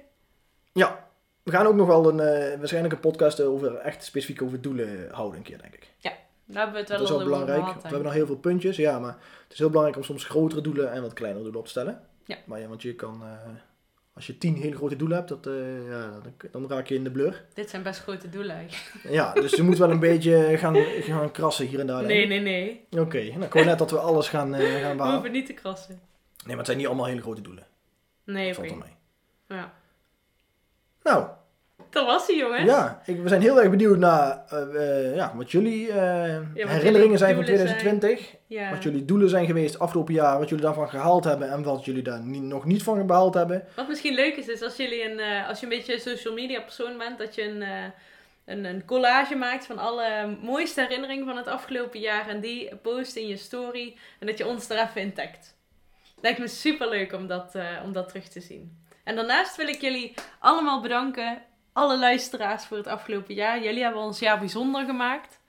[0.73, 1.10] Ja,
[1.43, 5.07] we gaan ook nog wel een, eh, waarschijnlijk een podcast over echt specifiek over doelen
[5.11, 5.89] houden een keer, denk ik.
[6.45, 7.59] Daar hebben we het wel Dat is over belangrijk.
[7.61, 9.11] gehad, We hebben nog heel veel puntjes, ja, maar
[9.43, 12.01] het is heel belangrijk om soms grotere doelen en wat kleinere doelen op te stellen.
[12.25, 12.37] Ja.
[12.45, 13.29] Maar ja, want je kan, eh,
[14.13, 16.09] als je tien hele grote doelen hebt, dat, eh, ja,
[16.51, 17.45] dan, dan raak je in de blur.
[17.53, 19.09] Dit zijn best grote doelen eigenlijk.
[19.15, 22.03] Ja, dus je moet wel een beetje gaan, gaan krassen hier en daar.
[22.03, 22.87] Nee, nee, nee.
[22.99, 25.11] Oké, nou, ik hoor net dat we alles gaan, gaan We behalen.
[25.13, 25.99] hoeven niet te krassen.
[26.37, 27.65] Nee, maar het zijn niet allemaal hele grote doelen.
[28.23, 28.75] Nee, Valt oké.
[28.79, 28.85] er
[29.47, 29.57] mee.
[29.59, 29.73] Ja.
[31.03, 31.25] Nou,
[31.89, 32.63] Dat was hij, jongens.
[32.65, 37.17] ja, ik, we zijn heel erg benieuwd naar eh, eh, ja, wat jullie eh, herinneringen
[37.17, 37.79] zijn van doelen zijn.
[37.79, 38.35] 2020.
[38.47, 38.69] Ja.
[38.69, 42.03] Wat jullie doelen zijn geweest afgelopen jaar, wat jullie daarvan gehaald hebben en wat jullie
[42.03, 43.67] daar niet, nog niet van behaald hebben.
[43.75, 46.33] Wat misschien leuk is, is als, jullie een, eh, als je een beetje een social
[46.33, 47.83] media persoon bent, dat je een, eh,
[48.45, 53.15] een, een collage maakt van alle mooiste herinneringen van het afgelopen jaar en die post
[53.15, 55.55] in je story en dat je ons er even in tagt.
[56.21, 58.80] Lijkt me super leuk om dat, eh, om dat terug te zien.
[59.03, 61.41] En daarnaast wil ik jullie allemaal bedanken,
[61.73, 63.63] alle luisteraars voor het afgelopen jaar.
[63.63, 65.39] Jullie hebben ons jaar bijzonder gemaakt.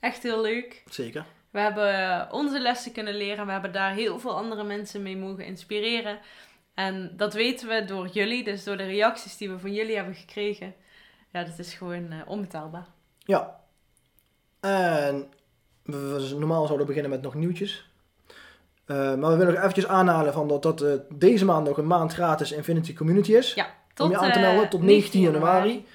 [0.00, 0.82] Echt heel leuk.
[0.90, 1.24] Zeker.
[1.50, 3.46] We hebben onze lessen kunnen leren.
[3.46, 6.18] We hebben daar heel veel andere mensen mee mogen inspireren.
[6.74, 10.14] En dat weten we door jullie, dus door de reacties die we van jullie hebben
[10.14, 10.74] gekregen.
[11.32, 12.86] Ja, dat is gewoon eh, onbetaalbaar.
[13.18, 13.60] Ja.
[14.60, 15.32] En
[15.82, 17.88] we, we- normaal zouden we beginnen met nog nieuwtjes.
[18.86, 21.86] Eh, maar we willen nog eventjes aanhalen van dat, dat eh, deze maand nog een
[21.86, 23.54] maand gratis Infinity Community is.
[23.54, 23.66] Ja,
[23.96, 25.86] om je aan te eh, melden tot 19 januari.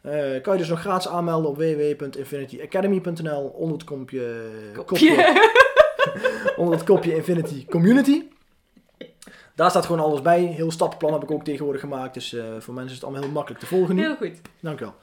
[0.00, 4.50] Eh, kan je dus nog gratis aanmelden op www.infinityacademy.nl onder het kopje,
[4.84, 5.42] kopje,
[6.56, 8.22] onder het kopje Infinity Community.
[9.54, 10.40] Daar staat gewoon alles bij.
[10.40, 12.14] Heel stappenplan heb ik ook tegenwoordig gemaakt.
[12.14, 14.02] Dus voor mensen is het allemaal heel makkelijk te volgen nu.
[14.02, 14.40] Heel goed.
[14.60, 14.94] Dankjewel.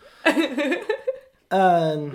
[1.48, 2.14] en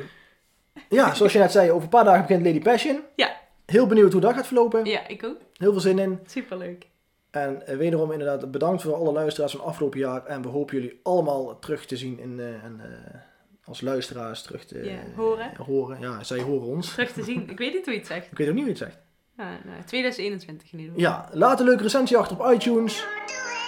[0.89, 3.01] ja, zoals je net zei, over een paar dagen begint Lady Passion.
[3.17, 3.36] Ja.
[3.67, 4.85] Heel benieuwd hoe dat gaat verlopen.
[4.85, 5.37] Ja, ik ook.
[5.53, 6.19] Heel veel zin in.
[6.27, 6.87] Superleuk.
[7.31, 10.25] En eh, wederom inderdaad bedankt voor alle luisteraars van afgelopen jaar.
[10.27, 13.21] En we hopen jullie allemaal terug te zien in, eh, en, eh,
[13.65, 15.51] als luisteraars terug te Ja, horen.
[15.67, 16.01] horen.
[16.01, 16.93] Ja, zij horen ons.
[16.93, 17.51] Terug te zien.
[17.51, 18.31] Ik weet niet hoe je het zegt.
[18.33, 18.99] Ik weet ook niet wie het zegt.
[19.37, 19.51] Nou,
[19.87, 21.11] 2021 in ieder geval.
[21.13, 23.07] Ja, laat een leuke recensie achter op iTunes.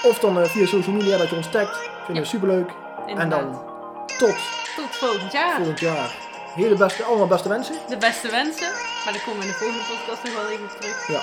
[0.05, 1.77] Of dan via social media dat je ons tagt.
[1.79, 2.21] Vinden Ja.
[2.21, 2.69] we superleuk.
[2.71, 3.53] En Inderdaad.
[3.53, 4.37] dan tot
[4.77, 5.57] Tot volgend jaar.
[5.57, 6.28] volgend jaar.
[6.59, 7.75] Hele beste, allemaal beste wensen.
[7.89, 8.71] De beste wensen.
[9.05, 11.09] Maar daar komen we in de volgende podcast nog wel even op terug.
[11.09, 11.21] Ja,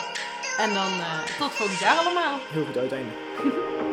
[0.63, 2.37] En dan eh, tot volgend jaar allemaal.
[2.53, 3.11] heel goed uiteinde.